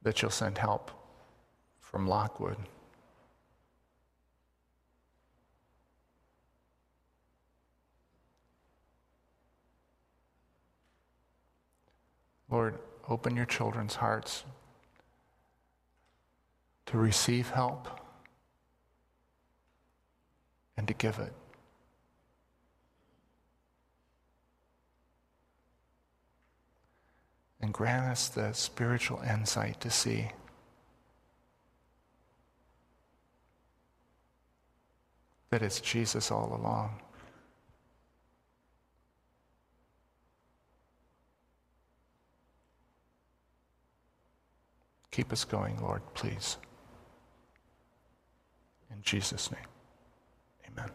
that 0.02 0.22
you'll 0.22 0.30
send 0.30 0.58
help 0.58 0.92
from 1.80 2.06
Lockwood. 2.06 2.58
Lord, 12.54 12.78
open 13.10 13.36
your 13.36 13.48
children's 13.48 13.96
hearts 13.96 14.44
to 16.86 17.00
receive 17.00 17.50
help 17.50 17.88
and 20.78 20.88
to 20.88 20.94
give 20.94 21.18
it. 21.18 21.34
And 27.60 27.74
grant 27.74 28.06
us 28.06 28.30
the 28.30 28.54
spiritual 28.54 29.24
insight 29.28 29.82
to 29.82 29.90
see 29.90 30.30
that 35.50 35.64
it's 35.64 35.82
Jesus 35.82 36.30
all 36.30 36.56
along. 36.56 37.02
Keep 45.14 45.32
us 45.32 45.46
going, 45.46 45.80
Lord, 45.80 46.02
please. 46.16 46.58
In 48.92 49.00
Jesus' 49.04 49.52
name, 49.52 49.62
amen. 50.72 50.90